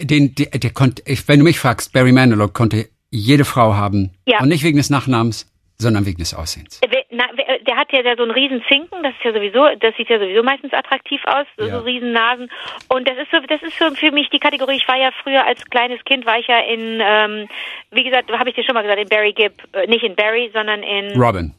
[0.00, 4.12] Den, der, der konnte, wenn du mich fragst, Barry Manilow konnte jede Frau haben.
[4.26, 4.40] Ja.
[4.40, 6.80] Und nicht wegen des Nachnamens, sondern wegen des Aussehens.
[6.82, 9.94] Äh, Na, wer- der hat ja so einen riesen Zinken, das ist ja sowieso, das
[9.96, 11.78] sieht ja sowieso meistens attraktiv aus, so, Ja.
[11.78, 12.50] so riesen Nasen.
[12.88, 14.76] Und das ist so, das ist so für mich die Kategorie.
[14.76, 17.48] Ich war ja früher als kleines Kind war ich ja in, ähm,
[17.90, 20.50] wie gesagt, habe ich dir schon mal gesagt, in Barry Gibb, äh, nicht in Barry,
[20.52, 21.54] sondern in, Robin.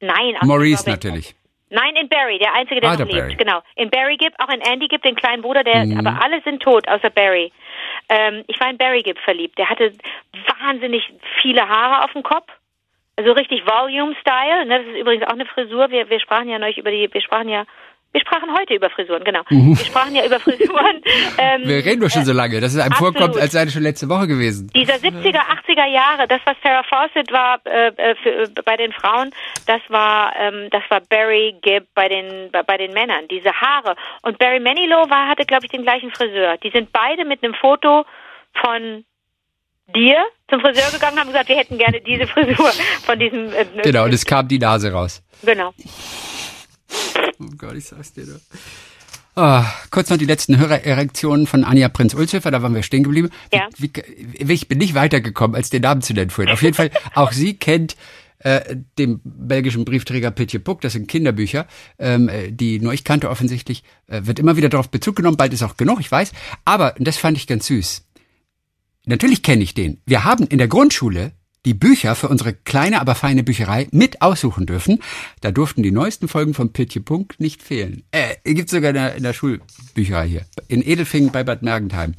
[0.00, 0.92] nein, auch Maurice Robin.
[0.94, 1.34] natürlich.
[1.70, 3.34] Nein, in Barry, der einzige, der Ah, noch der lebt, Barry.
[3.36, 3.62] genau.
[3.76, 5.98] In Barry Gibb, auch in Andy Gibb, den kleinen Bruder, der, Mhm.
[6.06, 7.50] aber alle sind tot, außer Barry.
[8.10, 9.56] Ähm, ich war in Barry Gibb verliebt.
[9.58, 9.92] Der hatte
[10.60, 11.02] wahnsinnig
[11.40, 12.46] viele Haare auf dem Kopf.
[13.16, 14.66] Also richtig Volume-Style.
[14.66, 14.78] Ne?
[14.78, 15.90] Das ist übrigens auch eine Frisur.
[15.90, 17.64] Wir, wir sprachen ja neulich über die, wir sprachen ja,
[18.12, 19.40] wir sprachen heute über Frisuren, genau.
[19.48, 21.00] Wir sprachen ja über Frisuren.
[21.38, 21.68] Ähm, Mhm.
[21.68, 23.16] Wir reden doch schon so lange, dass es einem absolut.
[23.16, 24.70] vorkommt, als sei das schon letzte Woche gewesen.
[24.74, 28.92] dieser 70er, 80er Jahre, das was Farrah Fawcett war äh, äh, für, äh, bei den
[28.92, 29.30] Frauen,
[29.66, 33.28] das war ähm, das war Barry Gibb bei den bei, bei den Männern.
[33.28, 36.56] Diese Haare und Barry Manilow war hatte glaube ich den gleichen Friseur.
[36.58, 38.04] Die sind beide mit einem Foto
[38.60, 39.04] von
[39.94, 40.16] dir
[40.48, 42.70] zum Friseur gegangen, haben gesagt, wir hätten gerne diese Frisur
[43.04, 43.52] von diesem.
[43.52, 45.22] Äh, Genau, und es kam die Nase raus.
[45.42, 45.72] genau.
[47.40, 48.40] Oh Gott, ich sag's dir doch.
[49.34, 53.30] Ah, kurz noch die letzten Hörererektionen von Anja Prinz-Ulzhöfer, da waren wir stehen geblieben.
[53.52, 53.68] Ja.
[53.78, 53.90] Wie,
[54.38, 56.52] wie, ich bin nicht weitergekommen, als den Namen zu nennen vorhin.
[56.52, 57.96] Auf jeden Fall, auch sie kennt
[58.40, 61.66] äh, den belgischen Briefträger Pitje Puck, das sind Kinderbücher,
[61.98, 65.54] ähm, äh, die nur ich kannte offensichtlich, äh, wird immer wieder darauf Bezug genommen, bald
[65.54, 66.32] ist auch genug, ich weiß.
[66.66, 68.04] Aber, und das fand ich ganz süß,
[69.06, 70.00] natürlich kenne ich den.
[70.06, 71.32] Wir haben in der Grundschule
[71.64, 74.98] die Bücher für unsere kleine, aber feine Bücherei mit aussuchen dürfen.
[75.40, 78.02] Da durften die neuesten Folgen von Pitje Punk nicht fehlen.
[78.10, 80.42] Äh, gibt's sogar in der, in der Schulbücherei hier.
[80.68, 82.14] In Edelfingen bei Bad Mergentheim.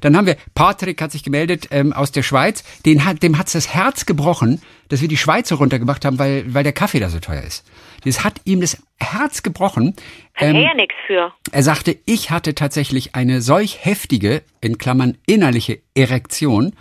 [0.00, 2.64] Dann haben wir, Patrick hat sich gemeldet ähm, aus der Schweiz.
[2.84, 6.64] Den hat, dem hat's das Herz gebrochen, dass wir die Schweizer runtergemacht haben, weil, weil
[6.64, 7.64] der Kaffee da so teuer ist.
[8.04, 8.78] Das hat ihm das
[9.12, 9.94] Herz gebrochen.
[10.38, 11.32] Ähm, er ja nichts für.
[11.52, 16.74] er sagte, ich hatte tatsächlich eine solch heftige, in Klammern innerliche Erektion,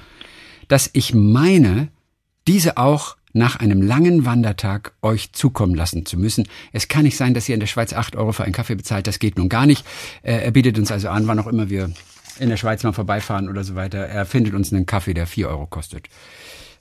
[0.68, 1.90] dass ich meine,
[2.48, 6.48] diese auch nach einem langen Wandertag euch zukommen lassen zu müssen.
[6.74, 9.06] Es kann nicht sein, dass ihr in der Schweiz acht Euro für einen Kaffee bezahlt.
[9.06, 9.86] Das geht nun gar nicht.
[10.24, 11.92] Äh, Er bietet uns also an, wann auch immer wir
[12.40, 14.00] in der Schweiz mal vorbeifahren oder so weiter.
[14.00, 16.08] Er findet uns einen Kaffee, der vier Euro kostet.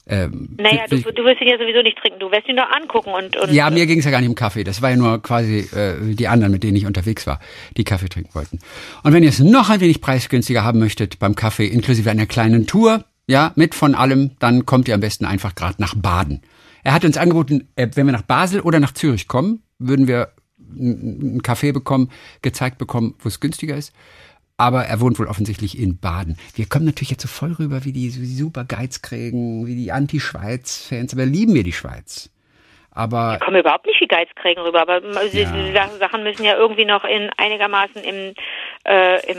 [0.09, 2.21] Ähm, Naja, du, du wirst ihn ja sowieso nicht trinken.
[2.21, 4.37] Du wirst ihn nur angucken und, und ja, mir ging es ja gar nicht um
[4.37, 4.63] Kaffee.
[4.63, 7.41] Das war ja nur quasi äh, die anderen, mit denen ich unterwegs war,
[7.77, 8.61] die Kaffee trinken wollten.
[9.03, 12.67] Und wenn ihr es noch ein wenig preisgünstiger haben möchtet beim Kaffee, inklusive einer kleinen
[12.67, 16.43] Tour, ja, mit von allem, dann kommt ihr am besten einfach gerade nach Baden.
[16.85, 20.31] Er hat uns angeboten, äh, wenn wir nach Basel oder nach Zürich kommen, würden wir
[20.79, 22.11] einen Kaffee bekommen,
[22.43, 23.93] gezeigt bekommen, wo es günstiger ist.
[24.59, 26.37] Aber er wohnt wohl offensichtlich in Baden.
[26.55, 29.93] Wir kommen natürlich jetzt so voll rüber wie die, wie die super Geizkrägen, wie die
[29.93, 31.13] Anti-Schweiz-Fans.
[31.13, 32.31] Aber lieben wir die Schweiz.
[32.97, 35.21] Aber kommen überhaupt nicht wie Geizkrägen rüber, aber Ja.
[35.29, 38.35] die Sa- Sachen müssen ja irgendwie noch in einigermaßen im,
[38.85, 39.39] äh, im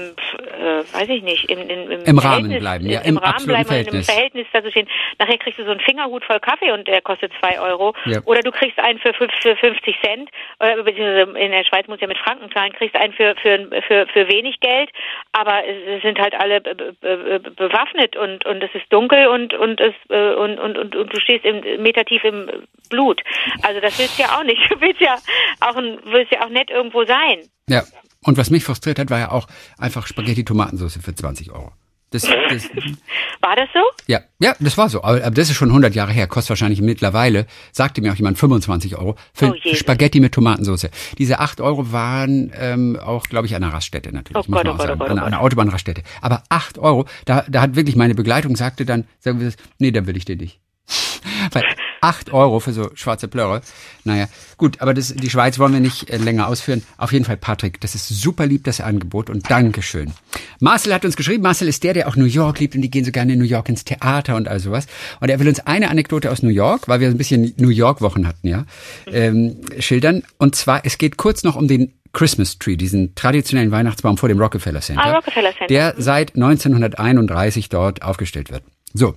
[0.59, 3.45] äh, weiß ich nicht, im, im, im, Im Rahmen Verhältnis- bleiben, ja, im, im Rahmen
[3.45, 4.05] bleiben und im Verhältnis.
[4.09, 4.87] Verhältnis dazu stehen.
[5.17, 7.93] Nachher kriegst du so einen Fingerhut voll Kaffee und der kostet zwei Euro.
[8.05, 8.19] Ja.
[8.25, 10.29] Oder du kriegst einen für, fünf- für 50 Cent,
[10.59, 14.05] oder beziehungsweise in der Schweiz muss ja mit Franken zahlen, kriegst einen für, für, für,
[14.07, 14.91] für wenig Geld,
[15.31, 19.53] aber es sind halt alle be, be, be, bewaffnet und, und es ist dunkel und,
[19.55, 22.49] und, es, äh, und, und, und, und du stehst im, Meter tief im
[22.89, 23.21] Blut.
[23.63, 24.57] Also das willst du ja auch nicht.
[24.69, 25.15] Du willst ja
[25.61, 27.39] auch, ein, willst ja auch nett irgendwo sein.
[27.69, 27.83] Ja,
[28.23, 31.71] und was mich frustriert hat, war ja auch einfach Spaghetti-Tomatensauce für 20 Euro.
[32.11, 32.31] Das, das,
[33.41, 33.81] War das so?
[34.07, 35.03] ja, ja, das war so.
[35.03, 38.37] Aber aber das ist schon 100 Jahre her, kostet wahrscheinlich mittlerweile, sagte mir auch jemand,
[38.37, 39.73] 25 Euro für, Oh.
[39.75, 40.89] Spaghetti mit Tomatensauce.
[41.17, 44.63] Diese 8 Euro waren ähm, auch, glaube ich, an einer Raststätte natürlich, Oh muss Gott,
[44.63, 45.01] man oh auch Gott, sagen.
[45.01, 45.45] oh Gott, an oh einer Gott.
[45.45, 46.03] Autobahnraststätte.
[46.21, 49.91] Aber 8 Euro, da, da hat wirklich meine Begleitung sagte dann, sagen wir das, nee,
[49.91, 50.61] dann will ich den nicht.
[51.51, 51.63] Weil
[52.01, 53.61] Acht Euro für so schwarze Plörre.
[54.03, 54.27] Naja,
[54.57, 56.83] gut, aber das, die Schweiz wollen wir nicht äh, länger ausführen.
[56.97, 60.13] Auf jeden Fall, Patrick, das ist super lieb, das Angebot und Dankeschön.
[60.59, 63.05] Marcel hat uns geschrieben, Marcel ist der, der auch New York liebt und die gehen
[63.05, 64.87] so gerne in New York ins Theater und all sowas.
[65.19, 68.27] Und er will uns eine Anekdote aus New York, weil wir ein bisschen New York-Wochen
[68.27, 68.65] hatten, ja,
[69.07, 70.23] ähm, schildern.
[70.37, 74.39] Und zwar, es geht kurz noch um den Christmas Tree, diesen traditionellen Weihnachtsbaum vor dem
[74.39, 75.67] Rockefeller Center, Ah, Rockefeller Center.
[75.67, 78.63] der seit 1931 dort aufgestellt wird.
[78.93, 79.15] So.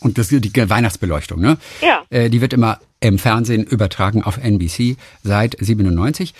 [0.00, 1.58] Und das ist die Weihnachtsbeleuchtung, ne?
[1.80, 2.02] Ja.
[2.10, 6.34] Äh, die wird immer im Fernsehen übertragen auf NBC seit 97.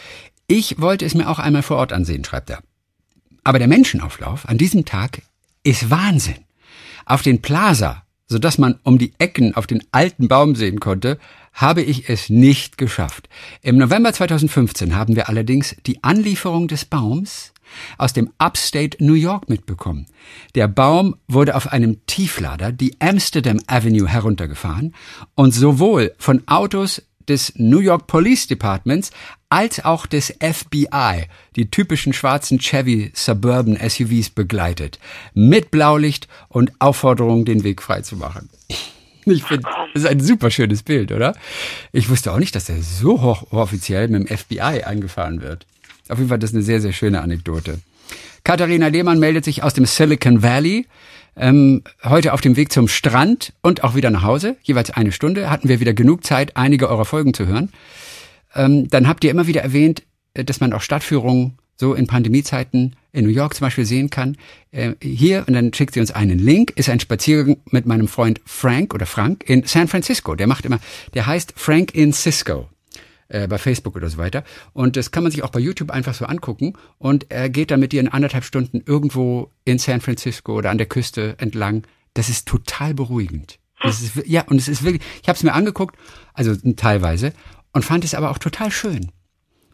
[0.46, 2.60] Ich wollte es mir auch einmal vor Ort ansehen, schreibt er.
[3.44, 5.22] Aber der Menschenauflauf an diesem Tag
[5.62, 6.44] ist Wahnsinn.
[7.04, 11.18] Auf den Plaza, sodass man um die Ecken auf den alten Baum sehen konnte,
[11.52, 13.28] habe ich es nicht geschafft.
[13.62, 17.52] Im November 2015 haben wir allerdings die Anlieferung des Baums
[17.96, 20.06] aus dem Upstate New York mitbekommen.
[20.54, 24.94] Der Baum wurde auf einem Tieflader die Amsterdam Avenue heruntergefahren
[25.34, 29.10] und sowohl von Autos des New York Police Departments
[29.50, 34.98] als auch des FBI, die typischen schwarzen Chevy Suburban SUVs begleitet,
[35.34, 38.48] mit Blaulicht und Aufforderung, den Weg freizumachen.
[39.30, 41.34] Ich finde, das ist ein super schönes Bild, oder?
[41.92, 45.66] Ich wusste auch nicht, dass er so hochoffiziell mit dem FBI angefahren wird.
[46.08, 47.78] Auf jeden Fall, das ist eine sehr, sehr schöne Anekdote.
[48.44, 50.86] Katharina Lehmann meldet sich aus dem Silicon Valley.
[51.36, 54.56] Ähm, heute auf dem Weg zum Strand und auch wieder nach Hause.
[54.62, 55.50] Jeweils eine Stunde.
[55.50, 57.70] Hatten wir wieder genug Zeit, einige eurer Folgen zu hören.
[58.54, 60.02] Ähm, dann habt ihr immer wieder erwähnt,
[60.34, 64.36] äh, dass man auch Stadtführungen so in Pandemiezeiten in New York zum Beispiel sehen kann.
[64.72, 68.40] Äh, hier, und dann schickt sie uns einen Link, ist ein Spaziergang mit meinem Freund
[68.44, 70.34] Frank oder Frank in San Francisco.
[70.34, 70.80] Der macht immer,
[71.14, 72.68] der heißt Frank in Cisco
[73.28, 74.44] äh, bei Facebook oder so weiter.
[74.72, 76.74] Und das kann man sich auch bei YouTube einfach so angucken.
[76.98, 80.78] Und er geht dann mit dir in anderthalb Stunden irgendwo in San Francisco oder an
[80.78, 81.86] der Küste entlang.
[82.14, 83.58] Das ist total beruhigend.
[83.82, 85.96] Das ist, ja, und es ist wirklich, ich habe es mir angeguckt,
[86.34, 87.32] also teilweise,
[87.72, 89.12] und fand es aber auch total schön.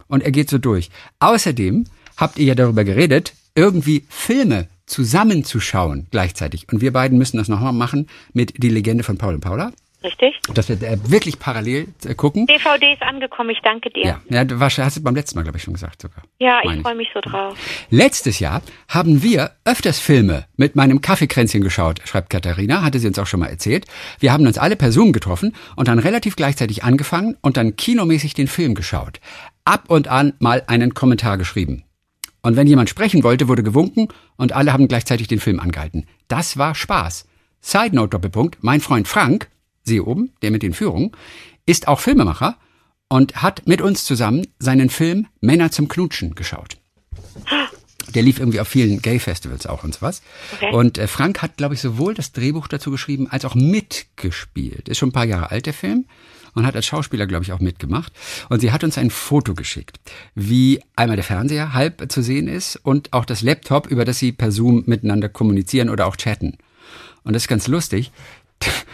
[0.09, 0.91] Und er geht so durch.
[1.21, 1.85] Außerdem
[2.17, 6.67] habt ihr ja darüber geredet, irgendwie Filme zusammenzuschauen gleichzeitig.
[6.71, 9.73] Und wir beiden müssen das nochmal machen mit Die Legende von Paul und Paula.
[10.05, 10.39] Richtig?
[10.53, 12.47] Dass wir äh, wirklich parallel äh, gucken.
[12.47, 14.05] DVD ist angekommen, ich danke dir.
[14.05, 16.23] Ja, ja du warst, hast du beim letzten Mal, glaube ich, schon gesagt sogar.
[16.39, 17.57] Ja, ich freue mich so drauf.
[17.89, 23.19] Letztes Jahr haben wir öfters Filme mit meinem Kaffeekränzchen geschaut, schreibt Katharina, hatte sie uns
[23.19, 23.87] auch schon mal erzählt.
[24.21, 28.35] Wir haben uns alle per Zoom getroffen und dann relativ gleichzeitig angefangen und dann kinomäßig
[28.35, 29.21] den Film geschaut.
[29.65, 31.85] Ab und an mal einen Kommentar geschrieben.
[32.43, 36.05] Und wenn jemand sprechen wollte, wurde gewunken und alle haben gleichzeitig den Film angehalten.
[36.29, 37.27] Das war Spaß.
[37.63, 39.49] Side Note Doppelpunkt, mein Freund Frank,
[39.85, 41.13] Sie oben, der mit den Führungen,
[41.67, 42.57] ist auch Filmemacher
[43.09, 46.79] und hat mit uns zusammen seinen Film Männer zum Knutschen geschaut.
[48.15, 50.23] Der lief irgendwie auf vielen Gay-Festivals auch und sowas.
[50.55, 50.73] Okay.
[50.73, 54.89] Und äh, Frank hat, glaube ich, sowohl das Drehbuch dazu geschrieben, als auch mitgespielt.
[54.89, 56.07] Ist schon ein paar Jahre alt, der Film.
[56.55, 58.13] Und hat als Schauspieler, glaube ich, auch mitgemacht.
[58.49, 59.99] Und sie hat uns ein Foto geschickt,
[60.37, 64.31] wie einmal der Fernseher halb zu sehen ist und auch das Laptop, über das sie
[64.31, 66.59] per Zoom miteinander kommunizieren oder auch chatten.
[67.25, 68.13] Und das ist ganz lustig.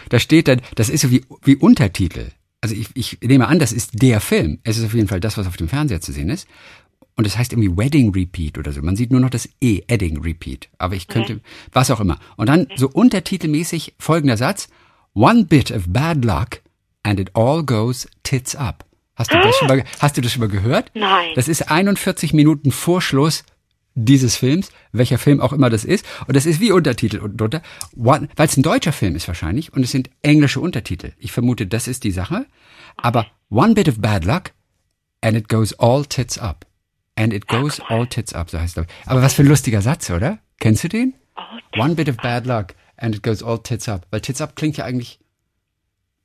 [0.09, 2.31] Da steht dann, das ist so wie, wie Untertitel.
[2.59, 4.59] Also ich, ich nehme an, das ist der Film.
[4.63, 6.47] Es ist auf jeden Fall das, was auf dem Fernseher zu sehen ist.
[7.15, 8.81] Und es heißt irgendwie Wedding Repeat oder so.
[8.81, 10.69] Man sieht nur noch das E, Edding Repeat.
[10.77, 11.39] Aber ich könnte,
[11.71, 12.19] was auch immer.
[12.35, 14.67] Und dann so untertitelmäßig folgender Satz.
[15.13, 16.61] One bit of bad luck
[17.03, 18.85] and it all goes tits up.
[19.15, 20.91] Hast du das schon mal, hast du das schon mal gehört?
[20.93, 21.29] Nein.
[21.35, 23.43] Das ist 41 Minuten vor Schluss
[23.95, 26.05] dieses Films, welcher Film auch immer das ist.
[26.27, 27.61] Und das ist wie Untertitel unten drunter.
[27.93, 31.13] Weil es ein deutscher Film ist wahrscheinlich und es sind englische Untertitel.
[31.17, 32.45] Ich vermute, das ist die Sache.
[32.97, 34.51] Aber one bit of bad luck
[35.21, 36.65] and it goes all tits up.
[37.15, 38.85] And it goes all tits up, so heißt es.
[39.05, 40.39] Aber was für ein lustiger Satz, oder?
[40.59, 41.13] Kennst du den?
[41.77, 44.07] One bit of bad luck and it goes all tits up.
[44.11, 45.19] Weil tits up klingt ja eigentlich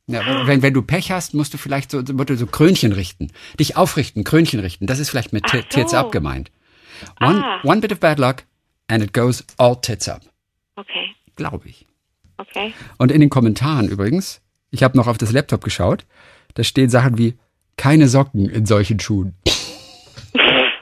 [0.08, 3.32] ja, wenn, wenn du Pech hast, musst du vielleicht so, so Krönchen richten.
[3.58, 4.86] Dich aufrichten, Krönchen richten.
[4.86, 5.96] Das ist vielleicht mit Ti- Tits so.
[5.96, 6.52] up gemeint.
[7.20, 7.60] One, Ah.
[7.62, 8.44] one bit of bad luck
[8.88, 10.22] and it goes all tits up.
[10.76, 11.86] Okay, Glaube ich.
[12.38, 12.72] okay.
[12.98, 14.40] Und in den Kommentaren übrigens,
[14.70, 16.04] ich habe noch auf das Laptop geschaut,
[16.54, 17.34] da stehen Sachen wie
[17.76, 19.34] keine Socken in solchen Schuhen.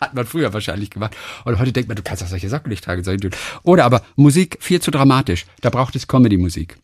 [0.01, 1.17] Hat man früher wahrscheinlich gemacht.
[1.45, 2.99] Und heute denkt man, du kannst auch solche Socken nicht tragen.
[3.01, 3.35] in solchen Schuhen.
[3.63, 5.47] Oder aber Musik viel zu dramatisch.
[5.61, 6.77] Da braucht es Comedy-Musik.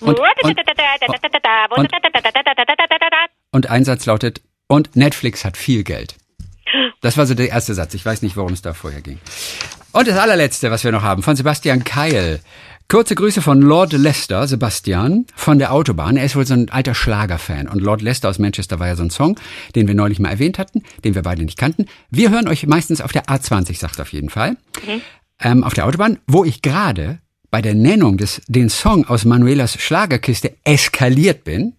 [0.00, 0.56] Und, und,
[3.52, 6.16] und ein Satz lautet, und Netflix hat viel Geld.
[7.00, 7.94] Das war so der erste Satz.
[7.94, 9.18] Ich weiß nicht, worum es da vorher ging.
[9.92, 12.40] Und das allerletzte, was wir noch haben, von Sebastian Keil.
[12.88, 16.16] Kurze Grüße von Lord Lester, Sebastian, von der Autobahn.
[16.16, 17.66] Er ist wohl so ein alter Schlagerfan.
[17.66, 19.38] Und Lord Lester aus Manchester war ja so ein Song,
[19.74, 21.86] den wir neulich mal erwähnt hatten, den wir beide nicht kannten.
[22.10, 24.56] Wir hören euch meistens auf der A20, sagt er auf jeden Fall.
[25.40, 27.18] Ähm, auf der Autobahn, wo ich gerade
[27.50, 31.74] bei der Nennung des den Song aus Manuelas Schlagerkiste eskaliert bin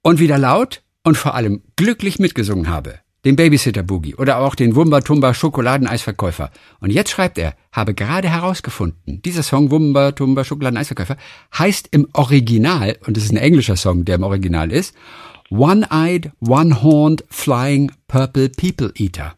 [0.00, 3.00] und wieder laut und vor allem glücklich mitgesungen habe.
[3.24, 6.50] Den Babysitter Boogie oder auch den Wumba Tumba Schokoladeneisverkäufer.
[6.80, 11.16] Und jetzt schreibt er, habe gerade herausgefunden, dieser Song Wumba Tumba Schokoladeneisverkäufer
[11.56, 14.94] heißt im Original, und es ist ein englischer Song, der im Original ist,
[15.50, 19.34] One-Eyed, One-Horned, Flying Purple People Eater.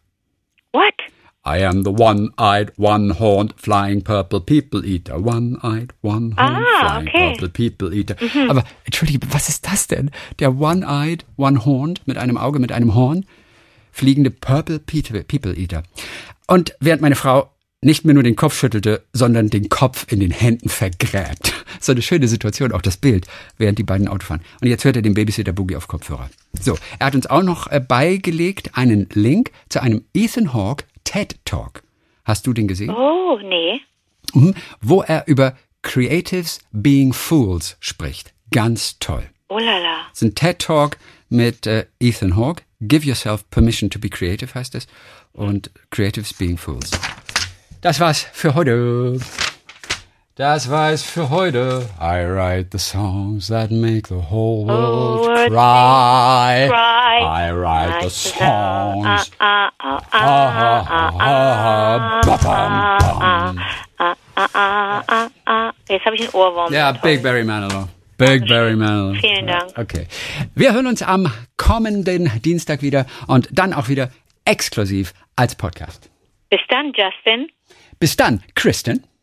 [0.72, 0.94] What?
[1.46, 5.14] I am the one-eyed, one-horned, flying purple people eater.
[5.24, 7.30] One-eyed, one-horned, Ah, flying okay.
[7.30, 8.16] purple people eater.
[8.48, 10.10] Aber entschuldige, was ist das denn?
[10.40, 13.24] Der one-eyed, one-horned mit einem Auge, mit einem Horn,
[13.96, 15.82] fliegende purple people, eater.
[16.46, 20.30] Und während meine Frau nicht mehr nur den Kopf schüttelte, sondern den Kopf in den
[20.30, 21.52] Händen vergräbt.
[21.78, 23.26] So eine schöne Situation, auch das Bild,
[23.58, 24.40] während die beiden Auto fahren.
[24.62, 26.30] Und jetzt hört er den Babysitter Boogie auf Kopfhörer.
[26.58, 31.36] So, er hat uns auch noch äh, beigelegt einen Link zu einem Ethan Hawke TED
[31.44, 31.82] Talk.
[32.24, 32.90] Hast du den gesehen?
[32.90, 33.82] Oh, nee.
[34.32, 34.54] Mhm.
[34.80, 38.32] Wo er über Creatives Being Fools spricht.
[38.50, 39.28] Ganz toll.
[39.48, 39.98] Oh la la.
[40.10, 40.96] Das ist ein TED Talk
[41.28, 42.62] mit äh, Ethan Hawke.
[42.80, 44.86] Give yourself permission to be creative heißt es.
[45.32, 46.90] Und Creatives Being Fools.
[47.80, 49.18] Das war's für heute.
[50.34, 51.88] Das war's für heute.
[51.98, 56.68] I write the songs that make the whole world cry.
[56.68, 57.22] cry.
[57.22, 59.30] I write the songs.
[59.38, 60.42] Ah, ah, ah, Ah,
[60.78, 62.22] ah, ah,
[63.98, 65.72] ah, ah, ah, ah.
[65.88, 66.72] Jetzt habe ich einen Ohrwurm.
[66.72, 66.92] Ja.
[66.92, 67.88] Big Barry Manilow.
[68.16, 69.14] Big Barry Manilow.
[69.20, 69.72] Vielen Dank.
[69.76, 70.06] Okay.
[70.54, 74.10] Wir hören uns am kommenden Dienstag wieder und dann auch wieder
[74.44, 76.10] exklusiv als Podcast.
[76.50, 77.48] Bis dann, Justin.
[77.98, 79.06] Bis dann, Kristen.